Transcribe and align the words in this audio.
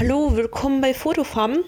Hallo, 0.00 0.34
willkommen 0.34 0.80
bei 0.80 0.94
Fotofam. 0.94 1.58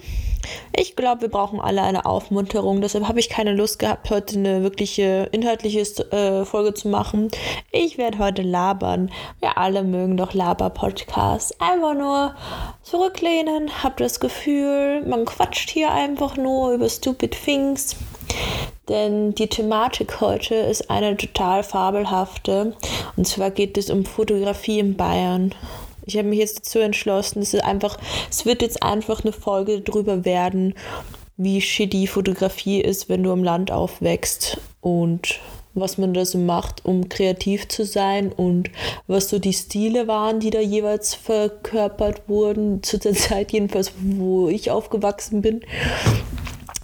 Ich 0.74 0.96
glaube, 0.96 1.20
wir 1.20 1.28
brauchen 1.28 1.60
alle 1.60 1.82
eine 1.82 2.06
Aufmunterung. 2.06 2.80
Deshalb 2.80 3.06
habe 3.06 3.20
ich 3.20 3.28
keine 3.28 3.52
Lust 3.52 3.78
gehabt, 3.78 4.08
heute 4.08 4.38
eine 4.38 4.62
wirkliche 4.62 5.28
inhaltliche 5.32 5.80
äh, 6.12 6.46
Folge 6.46 6.72
zu 6.72 6.88
machen. 6.88 7.28
Ich 7.72 7.98
werde 7.98 8.16
heute 8.16 8.40
labern. 8.40 9.12
Wir 9.40 9.58
alle 9.58 9.82
mögen 9.82 10.16
doch 10.16 10.32
Laber-Podcasts. 10.32 11.60
Einfach 11.60 11.92
nur 11.92 12.34
zurücklehnen, 12.82 13.70
habt 13.82 14.00
das 14.00 14.18
Gefühl, 14.18 15.04
man 15.06 15.26
quatscht 15.26 15.68
hier 15.68 15.92
einfach 15.92 16.38
nur 16.38 16.72
über 16.72 16.88
stupid 16.88 17.32
things. 17.32 17.96
Denn 18.88 19.34
die 19.34 19.48
Thematik 19.48 20.22
heute 20.22 20.54
ist 20.54 20.88
eine 20.88 21.18
total 21.18 21.62
fabelhafte. 21.62 22.74
Und 23.14 23.26
zwar 23.26 23.50
geht 23.50 23.76
es 23.76 23.90
um 23.90 24.06
Fotografie 24.06 24.78
in 24.78 24.96
Bayern. 24.96 25.54
Ich 26.04 26.16
habe 26.16 26.28
mich 26.28 26.38
jetzt 26.38 26.58
dazu 26.58 26.78
entschlossen, 26.78 27.42
es 27.42 27.54
ist 27.54 27.64
einfach, 27.64 27.98
es 28.30 28.44
wird 28.44 28.62
jetzt 28.62 28.82
einfach 28.82 29.22
eine 29.22 29.32
Folge 29.32 29.80
darüber 29.80 30.24
werden, 30.24 30.74
wie 31.36 31.60
shitty 31.60 32.06
Fotografie 32.06 32.80
ist, 32.80 33.08
wenn 33.08 33.22
du 33.22 33.32
im 33.32 33.44
Land 33.44 33.70
aufwächst 33.70 34.58
und 34.80 35.40
was 35.74 35.96
man 35.96 36.12
da 36.12 36.24
so 36.24 36.38
macht, 36.38 36.84
um 36.84 37.08
kreativ 37.08 37.68
zu 37.68 37.84
sein 37.84 38.30
und 38.30 38.70
was 39.06 39.30
so 39.30 39.38
die 39.38 39.54
Stile 39.54 40.06
waren, 40.06 40.38
die 40.38 40.50
da 40.50 40.60
jeweils 40.60 41.14
verkörpert 41.14 42.28
wurden, 42.28 42.82
zu 42.82 42.98
der 42.98 43.14
Zeit 43.14 43.52
jedenfalls, 43.52 43.92
wo 43.98 44.48
ich 44.48 44.70
aufgewachsen 44.70 45.40
bin 45.40 45.62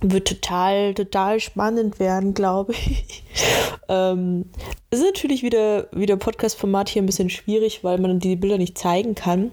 wird 0.01 0.29
total, 0.29 0.95
total 0.95 1.41
spannend 1.41 1.99
werden, 1.99 2.35
glaube 2.35 2.73
ich. 2.73 3.25
ähm, 3.89 4.47
ist 4.91 5.03
natürlich 5.03 5.43
wieder, 5.43 5.89
wieder 5.93 6.17
Podcast-Format 6.17 6.89
hier 6.89 7.03
ein 7.03 7.07
bisschen 7.07 7.31
schwierig, 7.31 7.85
weil 7.85 7.99
man 7.99 8.21
die 8.21 8.37
Bilder 8.37 8.59
nicht 8.59 8.79
zeigen 8.79 9.15
kann. 9.15 9.51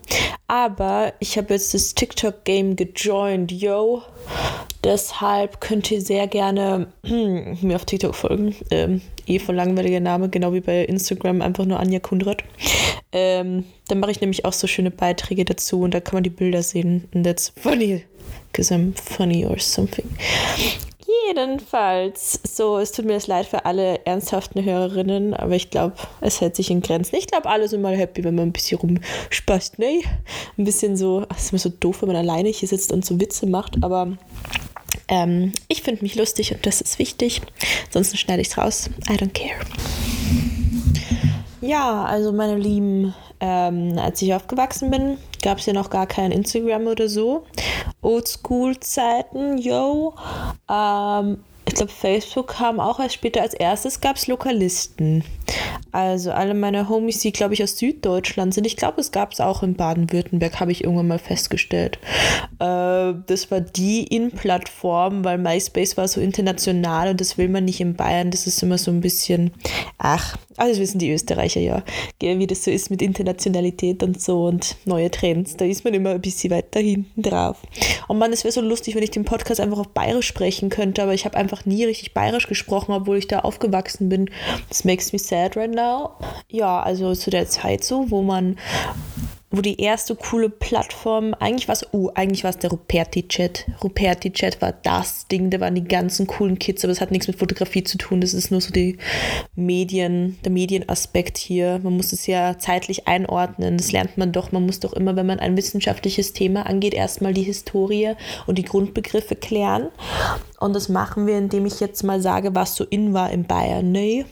Aber 0.47 1.13
ich 1.19 1.37
habe 1.37 1.53
jetzt 1.53 1.73
das 1.73 1.95
TikTok-Game 1.95 2.75
gejoint, 2.75 3.51
yo. 3.51 4.03
Deshalb 4.83 5.59
könnt 5.61 5.89
ihr 5.91 6.01
sehr 6.01 6.27
gerne 6.27 6.87
mir 7.03 7.75
auf 7.75 7.85
TikTok 7.85 8.13
folgen. 8.13 8.55
Ähm, 8.69 9.01
eh 9.25 9.39
voll 9.39 9.55
langweiliger 9.55 9.99
Name, 9.99 10.29
genau 10.29 10.53
wie 10.53 10.61
bei 10.61 10.85
Instagram, 10.85 11.41
einfach 11.41 11.65
nur 11.65 11.79
Anja 11.79 11.99
Kundrat. 11.99 12.43
Ähm, 13.17 13.63
dann 13.87 14.01
mache 14.01 14.11
ich 14.11 14.19
nämlich 14.19 14.43
auch 14.43 14.51
so 14.51 14.67
schöne 14.67 14.91
Beiträge 14.91 15.45
dazu 15.45 15.79
und 15.81 15.93
da 15.93 16.01
kann 16.01 16.15
man 16.15 16.23
die 16.23 16.29
Bilder 16.29 16.61
sehen. 16.61 17.07
Und 17.13 17.23
that's 17.23 17.53
funny 17.55 18.03
because 18.51 18.73
I'm 18.73 18.93
funny 18.93 19.45
or 19.45 19.57
something. 19.57 20.05
Jedenfalls, 21.27 22.39
so, 22.43 22.77
es 22.77 22.91
tut 22.91 23.05
mir 23.05 23.13
das 23.13 23.27
leid 23.27 23.45
für 23.45 23.65
alle 23.65 24.05
ernsthaften 24.05 24.63
Hörerinnen, 24.65 25.33
aber 25.33 25.55
ich 25.55 25.69
glaube, 25.69 25.95
es 26.19 26.41
hält 26.41 26.57
sich 26.57 26.69
in 26.69 26.81
Grenzen. 26.81 27.15
Ich 27.15 27.27
glaube, 27.27 27.49
alle 27.49 27.69
sind 27.69 27.81
mal 27.81 27.95
happy, 27.95 28.23
wenn 28.25 28.35
man 28.35 28.49
ein 28.49 28.53
bisschen 28.53 28.79
rumspaßt, 28.79 29.79
ne? 29.79 30.01
Ein 30.57 30.65
bisschen 30.65 30.97
so, 30.97 31.25
es 31.35 31.45
ist 31.45 31.51
immer 31.51 31.59
so 31.59 31.69
doof, 31.69 32.01
wenn 32.01 32.07
man 32.07 32.17
alleine 32.17 32.49
hier 32.49 32.67
sitzt 32.67 32.91
und 32.91 33.05
so 33.05 33.19
Witze 33.19 33.47
macht, 33.47 33.81
aber 33.81 34.17
ähm, 35.07 35.53
ich 35.69 35.83
finde 35.83 36.03
mich 36.03 36.15
lustig 36.15 36.53
und 36.53 36.65
das 36.65 36.81
ist 36.81 36.99
wichtig. 36.99 37.41
Ansonsten 37.87 38.17
schneide 38.17 38.41
ich 38.41 38.49
es 38.49 38.57
raus. 38.57 38.89
I 39.09 39.13
don't 39.13 39.33
care. 39.33 39.59
Ja, 41.65 42.03
also 42.03 42.31
meine 42.31 42.57
Lieben, 42.57 43.15
ähm, 43.39 43.97
als 43.97 44.21
ich 44.21 44.35
aufgewachsen 44.35 44.91
bin, 44.91 45.17
gab 45.41 45.57
es 45.57 45.65
ja 45.65 45.73
noch 45.73 45.89
gar 45.89 46.05
kein 46.05 46.31
Instagram 46.31 46.85
oder 46.85 47.09
so. 47.09 47.43
Oldschool-Zeiten, 48.03 49.57
yo. 49.57 50.13
Ähm, 50.69 51.43
ich 51.67 51.75
glaube, 51.75 51.91
Facebook 51.91 52.47
kam 52.47 52.79
auch 52.79 52.99
erst 52.99 53.15
später. 53.15 53.41
Als 53.41 53.53
erstes 53.53 54.01
gab 54.01 54.17
es 54.17 54.27
Lokalisten. 54.27 55.23
Also 55.91 56.31
alle 56.31 56.53
meine 56.53 56.89
Homies, 56.89 57.19
die, 57.19 57.31
glaube 57.31 57.53
ich, 57.53 57.63
aus 57.63 57.77
Süddeutschland 57.77 58.53
sind. 58.53 58.67
Ich 58.67 58.75
glaube, 58.75 58.99
es 59.01 59.11
gab 59.11 59.31
es 59.31 59.39
auch 59.39 59.63
in 59.63 59.75
Baden-Württemberg, 59.75 60.59
habe 60.59 60.71
ich 60.71 60.83
irgendwann 60.83 61.07
mal 61.07 61.19
festgestellt. 61.19 61.99
Äh, 62.59 63.13
das 63.25 63.49
war 63.49 63.61
die 63.61 64.03
In-Plattform, 64.03 65.23
weil 65.23 65.37
MySpace 65.37 65.97
war 65.97 66.07
so 66.07 66.19
international 66.21 67.09
und 67.09 67.21
das 67.21 67.37
will 67.37 67.49
man 67.49 67.65
nicht 67.65 67.79
in 67.79 67.95
Bayern. 67.95 68.31
Das 68.31 68.45
ist 68.45 68.61
immer 68.61 68.77
so 68.77 68.91
ein 68.91 69.01
bisschen, 69.01 69.51
ach, 69.97 70.37
also 70.57 70.71
das 70.71 70.79
wissen 70.79 70.99
die 70.99 71.11
Österreicher 71.11 71.59
ja, 71.59 71.83
wie 72.21 72.47
das 72.47 72.63
so 72.63 72.71
ist 72.71 72.89
mit 72.89 73.01
Internationalität 73.01 74.03
und 74.03 74.21
so 74.21 74.45
und 74.45 74.77
neue 74.85 75.11
Trends. 75.11 75.57
Da 75.57 75.65
ist 75.65 75.83
man 75.83 75.93
immer 75.93 76.11
ein 76.11 76.21
bisschen 76.21 76.51
weiter 76.51 76.79
hinten 76.79 77.21
drauf. 77.21 77.57
Und 78.07 78.17
man, 78.17 78.31
es 78.31 78.43
wäre 78.43 78.51
so 78.51 78.61
lustig, 78.61 78.95
wenn 78.95 79.03
ich 79.03 79.11
den 79.11 79.25
Podcast 79.25 79.59
einfach 79.59 79.79
auf 79.79 79.89
Bayerisch 79.89 80.27
sprechen 80.27 80.69
könnte, 80.69 81.03
aber 81.03 81.13
ich 81.13 81.25
habe 81.25 81.37
einfach 81.37 81.54
nie 81.63 81.85
richtig 81.85 82.13
Bayerisch 82.13 82.47
gesprochen, 82.47 82.91
obwohl 82.91 83.17
ich 83.17 83.27
da 83.27 83.39
aufgewachsen 83.39 84.09
bin. 84.09 84.29
Das 84.67 84.83
makes 84.83 85.13
me 85.13 85.19
sad 85.19 85.55
right 85.55 85.73
now. 85.73 86.11
Ja, 86.49 86.81
also 86.81 87.15
zu 87.15 87.29
der 87.29 87.47
Zeit 87.47 87.85
so, 87.85 88.11
wo 88.11 88.21
man 88.21 88.57
wo 89.55 89.61
die 89.61 89.79
erste 89.79 90.15
coole 90.15 90.49
Plattform, 90.49 91.33
eigentlich 91.39 91.67
war 91.67 91.73
es, 91.73 91.87
oh, 91.93 92.09
eigentlich 92.13 92.43
war 92.43 92.49
es 92.49 92.57
der 92.57 92.71
Ruperti-Chat. 92.71 93.65
Ruperti-Chat 93.83 94.61
war 94.61 94.73
das 94.73 95.27
Ding, 95.27 95.49
da 95.49 95.59
waren 95.59 95.75
die 95.75 95.83
ganzen 95.83 96.27
coolen 96.27 96.59
Kids, 96.59 96.83
aber 96.83 96.91
es 96.91 97.01
hat 97.01 97.11
nichts 97.11 97.27
mit 97.27 97.37
Fotografie 97.37 97.83
zu 97.83 97.97
tun, 97.97 98.21
das 98.21 98.33
ist 98.33 98.51
nur 98.51 98.61
so 98.61 98.71
die 98.71 98.97
Medien, 99.55 100.37
der 100.43 100.51
Medienaspekt 100.51 101.37
hier. 101.37 101.79
Man 101.83 101.95
muss 101.95 102.11
es 102.11 102.27
ja 102.27 102.57
zeitlich 102.57 103.07
einordnen, 103.07 103.77
das 103.77 103.91
lernt 103.91 104.17
man 104.17 104.31
doch, 104.31 104.51
man 104.51 104.65
muss 104.65 104.79
doch 104.79 104.93
immer, 104.93 105.15
wenn 105.15 105.25
man 105.25 105.39
ein 105.39 105.55
wissenschaftliches 105.55 106.33
Thema 106.33 106.65
angeht, 106.65 106.93
erstmal 106.93 107.33
die 107.33 107.43
Historie 107.43 108.13
und 108.47 108.57
die 108.57 108.65
Grundbegriffe 108.65 109.35
klären. 109.35 109.89
Und 110.59 110.73
das 110.73 110.89
machen 110.89 111.27
wir, 111.27 111.37
indem 111.37 111.65
ich 111.65 111.79
jetzt 111.79 112.03
mal 112.03 112.21
sage, 112.21 112.55
was 112.55 112.75
so 112.75 112.83
in 112.83 113.13
war 113.13 113.31
in 113.31 113.45
Bayern. 113.45 113.91
Nee. 113.91 114.25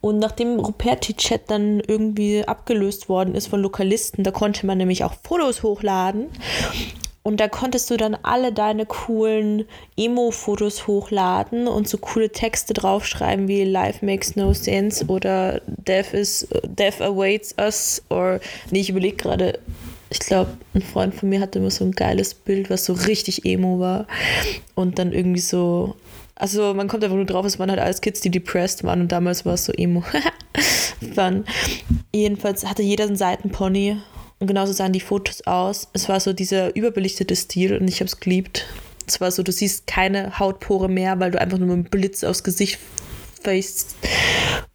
Und 0.00 0.18
nachdem 0.18 0.58
Ruperti-Chat 0.58 1.50
dann 1.50 1.80
irgendwie 1.86 2.46
abgelöst 2.46 3.08
worden 3.08 3.34
ist 3.34 3.48
von 3.48 3.60
Lokalisten, 3.60 4.24
da 4.24 4.30
konnte 4.30 4.66
man 4.66 4.78
nämlich 4.78 5.04
auch 5.04 5.14
Fotos 5.22 5.62
hochladen. 5.62 6.28
Und 7.22 7.38
da 7.38 7.48
konntest 7.48 7.90
du 7.90 7.98
dann 7.98 8.16
alle 8.22 8.50
deine 8.50 8.86
coolen 8.86 9.66
Emo-Fotos 9.98 10.86
hochladen 10.86 11.68
und 11.68 11.86
so 11.86 11.98
coole 11.98 12.30
Texte 12.30 12.72
draufschreiben 12.72 13.46
wie 13.46 13.64
Life 13.64 14.04
makes 14.04 14.36
no 14.36 14.54
sense 14.54 15.04
oder 15.06 15.60
Death 15.66 16.14
is 16.14 16.48
Death 16.64 17.02
awaits 17.02 17.54
us 17.58 18.02
or 18.08 18.40
nee, 18.70 18.80
ich 18.80 18.88
überlege 18.88 19.16
gerade, 19.16 19.58
ich 20.08 20.20
glaube, 20.20 20.52
ein 20.72 20.80
Freund 20.80 21.14
von 21.14 21.28
mir 21.28 21.40
hatte 21.40 21.58
immer 21.58 21.70
so 21.70 21.84
ein 21.84 21.92
geiles 21.92 22.32
Bild, 22.32 22.70
was 22.70 22.86
so 22.86 22.94
richtig 22.94 23.44
Emo 23.44 23.78
war. 23.78 24.06
Und 24.74 24.98
dann 24.98 25.12
irgendwie 25.12 25.40
so 25.40 25.96
also 26.40 26.72
man 26.72 26.88
kommt 26.88 27.04
einfach 27.04 27.16
nur 27.16 27.26
drauf, 27.26 27.44
es 27.44 27.58
waren 27.58 27.70
halt 27.70 27.80
alles 27.80 28.00
Kids, 28.00 28.20
die 28.20 28.30
depressed 28.30 28.82
waren 28.82 29.02
und 29.02 29.12
damals 29.12 29.44
war 29.44 29.54
es 29.54 29.66
so 29.66 29.72
emo. 29.72 30.02
Fun. 31.14 31.44
Jedenfalls 32.14 32.64
hatte 32.66 32.82
jeder 32.82 33.04
einen 33.04 33.16
Seitenpony 33.16 33.98
und 34.38 34.46
genauso 34.46 34.72
sahen 34.72 34.92
die 34.92 35.00
Fotos 35.00 35.46
aus. 35.46 35.88
Es 35.92 36.08
war 36.08 36.18
so 36.18 36.32
dieser 36.32 36.74
überbelichtete 36.74 37.36
Stil 37.36 37.76
und 37.76 37.86
ich 37.88 37.96
habe 37.96 38.06
es 38.06 38.20
geliebt. 38.20 38.66
Es 39.06 39.20
war 39.20 39.30
so, 39.30 39.42
du 39.42 39.52
siehst 39.52 39.86
keine 39.86 40.38
Hautpore 40.38 40.88
mehr, 40.88 41.20
weil 41.20 41.30
du 41.30 41.40
einfach 41.40 41.58
nur 41.58 41.68
mit 41.68 41.74
einem 41.74 41.84
Blitz 41.84 42.24
aufs 42.24 42.42
Gesicht 42.42 42.78
faced. 43.42 43.94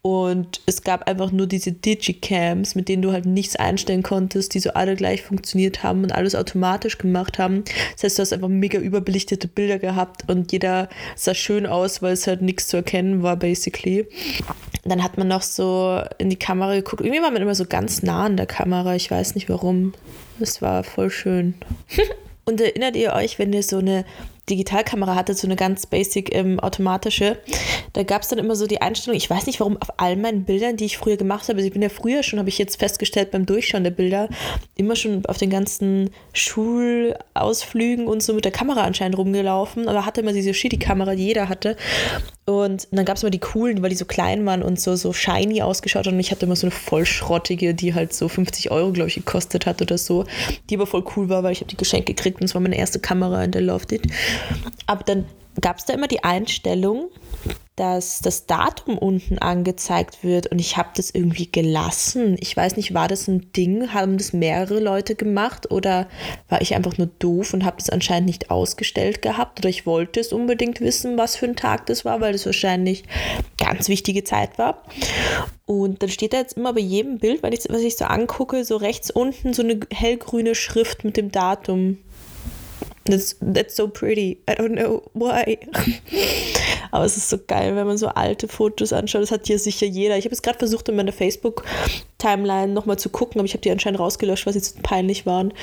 Und 0.05 0.61
es 0.67 0.83
gab 0.83 1.07
einfach 1.09 1.31
nur 1.31 1.47
diese 1.47 1.71
Digicams, 1.71 2.75
mit 2.75 2.89
denen 2.89 3.01
du 3.01 3.11
halt 3.11 3.25
nichts 3.25 3.55
einstellen 3.55 4.03
konntest, 4.03 4.53
die 4.53 4.59
so 4.59 4.69
alle 4.73 4.95
gleich 4.95 5.23
funktioniert 5.23 5.81
haben 5.81 6.03
und 6.03 6.11
alles 6.11 6.35
automatisch 6.35 6.99
gemacht 6.99 7.39
haben. 7.39 7.63
Das 7.93 8.03
heißt, 8.03 8.19
du 8.19 8.21
hast 8.21 8.31
einfach 8.31 8.47
mega 8.47 8.77
überbelichtete 8.77 9.47
Bilder 9.47 9.79
gehabt 9.79 10.29
und 10.29 10.51
jeder 10.51 10.89
sah 11.15 11.33
schön 11.33 11.65
aus, 11.65 12.03
weil 12.03 12.13
es 12.13 12.27
halt 12.27 12.43
nichts 12.43 12.67
zu 12.67 12.77
erkennen 12.77 13.23
war, 13.23 13.35
basically. 13.35 14.05
Dann 14.83 15.03
hat 15.03 15.17
man 15.17 15.27
noch 15.27 15.41
so 15.41 15.99
in 16.19 16.29
die 16.29 16.37
Kamera 16.37 16.75
geguckt. 16.75 17.01
Irgendwie 17.01 17.23
war 17.23 17.31
man 17.31 17.41
immer 17.41 17.55
so 17.55 17.65
ganz 17.65 18.03
nah 18.03 18.25
an 18.25 18.37
der 18.37 18.45
Kamera. 18.45 18.95
Ich 18.95 19.09
weiß 19.09 19.33
nicht 19.33 19.49
warum. 19.49 19.95
Es 20.39 20.61
war 20.61 20.83
voll 20.83 21.09
schön. 21.09 21.55
und 22.45 22.61
erinnert 22.61 22.95
ihr 22.95 23.13
euch, 23.13 23.39
wenn 23.39 23.51
ihr 23.53 23.63
so 23.63 23.79
eine 23.79 24.05
Digitalkamera 24.49 25.15
hatte, 25.15 25.33
so 25.33 25.47
eine 25.47 25.55
ganz 25.55 25.85
basic 25.85 26.33
ähm, 26.35 26.59
automatische. 26.59 27.37
Da 27.93 28.03
gab 28.03 28.21
es 28.21 28.27
dann 28.27 28.39
immer 28.39 28.55
so 28.55 28.67
die 28.67 28.81
Einstellung, 28.81 29.17
ich 29.17 29.29
weiß 29.29 29.45
nicht 29.47 29.59
warum, 29.59 29.77
auf 29.77 29.89
all 29.97 30.15
meinen 30.17 30.43
Bildern, 30.43 30.77
die 30.77 30.85
ich 30.85 30.97
früher 30.97 31.17
gemacht 31.17 31.47
habe, 31.49 31.57
also 31.57 31.67
ich 31.67 31.73
bin 31.73 31.81
ja 31.81 31.89
früher 31.89 32.23
schon, 32.23 32.39
habe 32.39 32.49
ich 32.49 32.57
jetzt 32.57 32.77
festgestellt 32.77 33.31
beim 33.31 33.45
Durchschauen 33.45 33.83
der 33.83 33.91
Bilder, 33.91 34.29
immer 34.75 34.95
schon 34.95 35.25
auf 35.25 35.37
den 35.37 35.49
ganzen 35.49 36.11
Schulausflügen 36.33 38.07
und 38.07 38.21
so 38.21 38.33
mit 38.33 38.45
der 38.45 38.51
Kamera 38.51 38.83
anscheinend 38.83 39.17
rumgelaufen, 39.17 39.87
aber 39.87 40.05
hatte 40.05 40.21
immer 40.21 40.33
diese 40.33 40.53
Shitty-Kamera, 40.53 41.15
die 41.15 41.25
jeder 41.25 41.49
hatte. 41.49 41.77
Und 42.47 42.87
dann 42.91 43.05
gab 43.05 43.17
es 43.17 43.23
immer 43.23 43.31
die 43.31 43.39
coolen, 43.39 43.81
weil 43.81 43.89
die 43.89 43.95
so 43.95 44.05
klein 44.05 44.45
waren 44.45 44.61
und 44.61 44.79
so, 44.79 44.95
so 44.95 45.13
shiny 45.13 45.63
ausgeschaut 45.63 46.05
haben. 46.05 46.13
Und 46.13 46.19
ich 46.19 46.29
hatte 46.29 46.45
immer 46.45 46.55
so 46.55 46.67
eine 46.67 46.71
vollschrottige, 46.71 47.73
die 47.73 47.95
halt 47.95 48.13
so 48.13 48.27
50 48.27 48.69
Euro, 48.69 48.91
glaube 48.91 49.09
ich, 49.09 49.15
gekostet 49.15 49.65
hat 49.65 49.81
oder 49.81 49.97
so. 49.97 50.25
Die 50.69 50.75
aber 50.75 50.85
voll 50.85 51.03
cool 51.15 51.27
war, 51.27 51.41
weil 51.41 51.53
ich 51.53 51.61
habe 51.61 51.69
die 51.69 51.77
geschenkt 51.77 52.05
gekriegt 52.05 52.39
und 52.39 52.45
es 52.45 52.53
war 52.53 52.61
meine 52.61 52.77
erste 52.77 52.99
Kamera 52.99 53.43
in 53.43 53.49
der 53.49 53.63
Lofted. 53.63 54.03
Aber 54.87 55.03
dann 55.03 55.25
gab 55.61 55.77
es 55.77 55.85
da 55.85 55.93
immer 55.93 56.07
die 56.07 56.23
Einstellung, 56.23 57.09
dass 57.75 58.21
das 58.21 58.45
Datum 58.45 58.97
unten 58.97 59.37
angezeigt 59.37 60.23
wird 60.23 60.47
und 60.47 60.59
ich 60.59 60.77
habe 60.77 60.89
das 60.95 61.09
irgendwie 61.09 61.51
gelassen. 61.51 62.37
Ich 62.39 62.55
weiß 62.55 62.77
nicht, 62.77 62.93
war 62.93 63.09
das 63.09 63.27
ein 63.27 63.51
Ding? 63.51 63.93
Haben 63.93 64.17
das 64.17 64.31
mehrere 64.31 64.79
Leute 64.79 65.15
gemacht 65.15 65.71
oder 65.71 66.07
war 66.47 66.61
ich 66.61 66.73
einfach 66.73 66.97
nur 66.97 67.09
doof 67.19 67.53
und 67.53 67.65
habe 67.65 67.77
das 67.77 67.89
anscheinend 67.89 68.27
nicht 68.27 68.49
ausgestellt 68.49 69.21
gehabt 69.21 69.59
oder 69.59 69.69
ich 69.69 69.85
wollte 69.85 70.21
es 70.21 70.31
unbedingt 70.31 70.79
wissen, 70.79 71.17
was 71.17 71.35
für 71.35 71.47
ein 71.47 71.57
Tag 71.57 71.85
das 71.87 72.05
war, 72.05 72.21
weil 72.21 72.31
das 72.31 72.45
wahrscheinlich 72.45 73.03
ganz 73.57 73.89
wichtige 73.89 74.23
Zeit 74.23 74.57
war. 74.57 74.83
Und 75.65 76.01
dann 76.01 76.09
steht 76.09 76.31
da 76.31 76.37
jetzt 76.37 76.55
immer 76.57 76.73
bei 76.73 76.81
jedem 76.81 77.17
Bild, 77.17 77.43
was 77.43 77.81
ich 77.81 77.97
so 77.97 78.05
angucke, 78.05 78.63
so 78.63 78.77
rechts 78.77 79.11
unten 79.11 79.53
so 79.53 79.63
eine 79.63 79.79
hellgrüne 79.91 80.55
Schrift 80.55 81.03
mit 81.03 81.17
dem 81.17 81.31
Datum 81.31 81.97
That's, 83.05 83.35
that's 83.39 83.75
so 83.75 83.87
pretty. 83.87 84.39
I 84.49 84.55
don't 84.55 84.75
know 84.75 85.03
why. 85.13 85.59
Aber 86.91 87.05
es 87.05 87.17
ist 87.17 87.29
so 87.29 87.37
geil, 87.45 87.75
wenn 87.75 87.85
man 87.85 87.97
so 87.97 88.07
alte 88.07 88.47
Fotos 88.47 88.93
anschaut. 88.93 89.21
Das 89.21 89.31
hat 89.31 89.45
hier 89.45 89.59
sicher 89.59 89.85
jeder. 89.85 90.17
Ich 90.17 90.25
habe 90.25 90.33
jetzt 90.33 90.41
gerade 90.41 90.57
versucht, 90.57 90.89
in 90.89 90.95
meiner 90.95 91.11
Facebook-Timeline 91.11 92.73
nochmal 92.73 92.97
zu 92.97 93.09
gucken, 93.09 93.39
aber 93.39 93.45
ich 93.45 93.53
habe 93.53 93.61
die 93.61 93.69
anscheinend 93.69 93.99
rausgelöscht, 93.99 94.45
weil 94.45 94.53
sie 94.53 94.61
zu 94.61 94.75
peinlich 94.81 95.25
waren. 95.25 95.53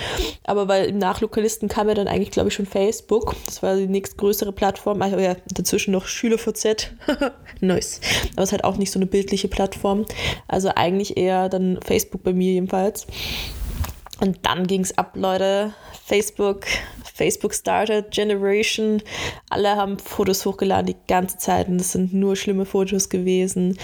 Aber 0.44 0.68
weil 0.68 0.86
im 0.86 0.98
Nachlokalisten 0.98 1.68
kam 1.68 1.88
ja 1.88 1.94
dann 1.94 2.06
eigentlich, 2.06 2.30
glaube 2.30 2.48
ich, 2.48 2.54
schon 2.54 2.66
Facebook. 2.66 3.34
Das 3.46 3.62
war 3.62 3.76
die 3.76 3.88
nächstgrößere 3.88 4.52
Plattform. 4.52 5.00
Also 5.02 5.18
ja, 5.18 5.36
dazwischen 5.52 5.92
noch 5.92 6.06
SchülerVZ. 6.06 6.92
nice. 7.60 8.00
Aber 8.34 8.42
es 8.42 8.50
ist 8.50 8.52
halt 8.52 8.64
auch 8.64 8.76
nicht 8.76 8.92
so 8.92 8.98
eine 8.98 9.06
bildliche 9.06 9.48
Plattform. 9.48 10.04
Also 10.48 10.70
eigentlich 10.74 11.16
eher 11.16 11.48
dann 11.48 11.80
Facebook 11.82 12.22
bei 12.22 12.34
mir 12.34 12.52
jedenfalls. 12.52 13.06
Und 14.22 14.38
dann 14.46 14.68
ging 14.68 14.82
es 14.82 14.96
ab, 14.96 15.16
Leute. 15.16 15.74
Facebook, 16.04 16.66
Facebook 17.12 17.54
Starter 17.54 18.02
Generation. 18.02 19.02
Alle 19.50 19.74
haben 19.74 19.98
Fotos 19.98 20.46
hochgeladen 20.46 20.86
die 20.86 20.96
ganze 21.08 21.38
Zeit 21.38 21.66
und 21.66 21.78
das 21.78 21.92
sind 21.92 22.14
nur 22.14 22.36
schlimme 22.36 22.64
Fotos 22.64 23.08
gewesen. 23.08 23.78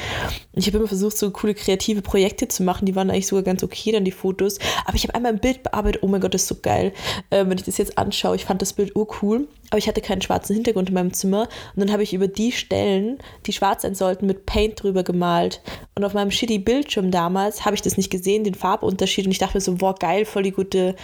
Ich 0.53 0.69
habe 0.69 0.79
immer 0.79 0.87
versucht, 0.87 1.19
so 1.19 1.33
coole 1.33 1.55
kreative 1.55 2.03
Projekte 2.03 2.47
zu 2.47 2.63
machen. 2.63 2.87
Die 2.87 2.95
waren 2.95 3.11
eigentlich 3.11 3.27
sogar 3.27 3.43
ganz 3.43 3.65
okay, 3.65 3.91
dann 3.91 4.05
die 4.05 4.13
Fotos. 4.13 4.59
Aber 4.85 4.95
ich 4.95 5.03
habe 5.05 5.15
einmal 5.17 5.33
ein 5.33 5.41
Bild 5.41 5.65
bearbeitet. 5.65 6.03
Oh 6.05 6.07
mein 6.07 6.21
Gott, 6.21 6.35
das 6.35 6.43
ist 6.43 6.49
so 6.49 6.57
geil. 6.61 6.93
Äh, 7.31 7.45
wenn 7.47 7.59
ich 7.59 7.65
das 7.65 7.79
jetzt 7.79 7.99
anschaue, 7.99 8.37
ich 8.37 8.45
fand 8.45 8.63
das 8.63 8.73
Bild 8.73 8.95
urcool 8.95 9.49
aber 9.71 9.79
ich 9.79 9.89
hatte 9.89 10.01
keinen 10.01 10.23
schwarzen 10.23 10.55
Hintergrund 10.55 10.89
in 10.89 10.95
meinem 10.95 11.13
Zimmer. 11.13 11.49
Und 11.75 11.81
dann 11.81 11.93
habe 11.93 12.03
ich 12.03 12.15
über 12.15 12.29
die 12.29 12.53
Stellen, 12.53 13.19
die 13.47 13.53
schwarz 13.53 13.83
sein 13.83 13.95
sollten, 13.95 14.27
mit 14.27 14.47
Paint 14.47 14.83
drüber 14.83 15.03
gemalt. 15.03 15.61
Und 15.95 16.05
auf 16.05 16.15
meinem 16.15 16.31
shitty 16.31 16.59
Bildschirm 16.59 17.11
damals 17.11 17.65
habe 17.65 17.75
ich 17.75 17.83
das 17.83 17.97
nicht 17.97 18.11
gesehen, 18.11 18.45
den 18.45 18.55
Farbunterschied. 18.55 19.27
Und 19.27 19.33
ich 19.33 19.39
dachte 19.39 19.57
mir 19.57 19.61
so, 19.61 19.75
boah, 19.75 19.95
geil, 19.95 20.25
voll 20.25 20.45
die 20.45 20.53
gute 20.53 20.95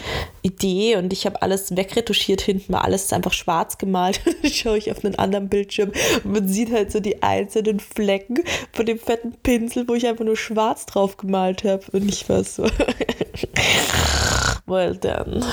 Idee. 0.42 0.96
Und 0.96 1.12
ich 1.12 1.26
habe 1.26 1.42
alles 1.42 1.76
wegretuschiert 1.76 2.40
hinten, 2.40 2.72
war 2.72 2.84
alles 2.84 3.12
einfach 3.12 3.32
schwarz 3.32 3.76
gemalt. 3.76 4.20
Dann 4.42 4.50
schaue 4.50 4.78
ich 4.78 4.90
auf 4.90 5.04
einen 5.04 5.16
anderen 5.16 5.48
Bildschirm 5.48 5.92
und 6.24 6.32
man 6.32 6.48
sieht 6.48 6.72
halt 6.72 6.90
so 6.90 7.00
die 7.00 7.22
einzelnen 7.22 7.80
Flecken 7.80 8.42
von 8.72 8.86
dem 8.86 8.98
fetten 8.98 9.32
Pinsel, 9.42 9.86
wo 9.88 9.94
ich 9.94 10.06
einfach 10.06 10.24
nur 10.24 10.36
schwarz 10.36 10.86
drauf 10.86 11.16
gemalt 11.16 11.64
habe. 11.64 11.82
Und 11.92 12.08
ich 12.08 12.28
war 12.28 12.44
so, 12.44 12.64
well 14.66 14.96
done. 14.96 15.44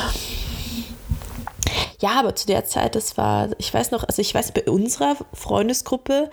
Ja, 2.02 2.20
aber 2.20 2.36
zu 2.36 2.48
der 2.48 2.66
Zeit, 2.66 2.96
das 2.96 3.16
war, 3.16 3.50
ich 3.60 3.72
weiß 3.74 3.92
noch, 3.92 4.04
also 4.04 4.22
ich 4.22 4.34
weiß, 4.34 4.54
bei 4.54 4.64
unserer 4.64 5.16
Freundesgruppe, 5.34 6.32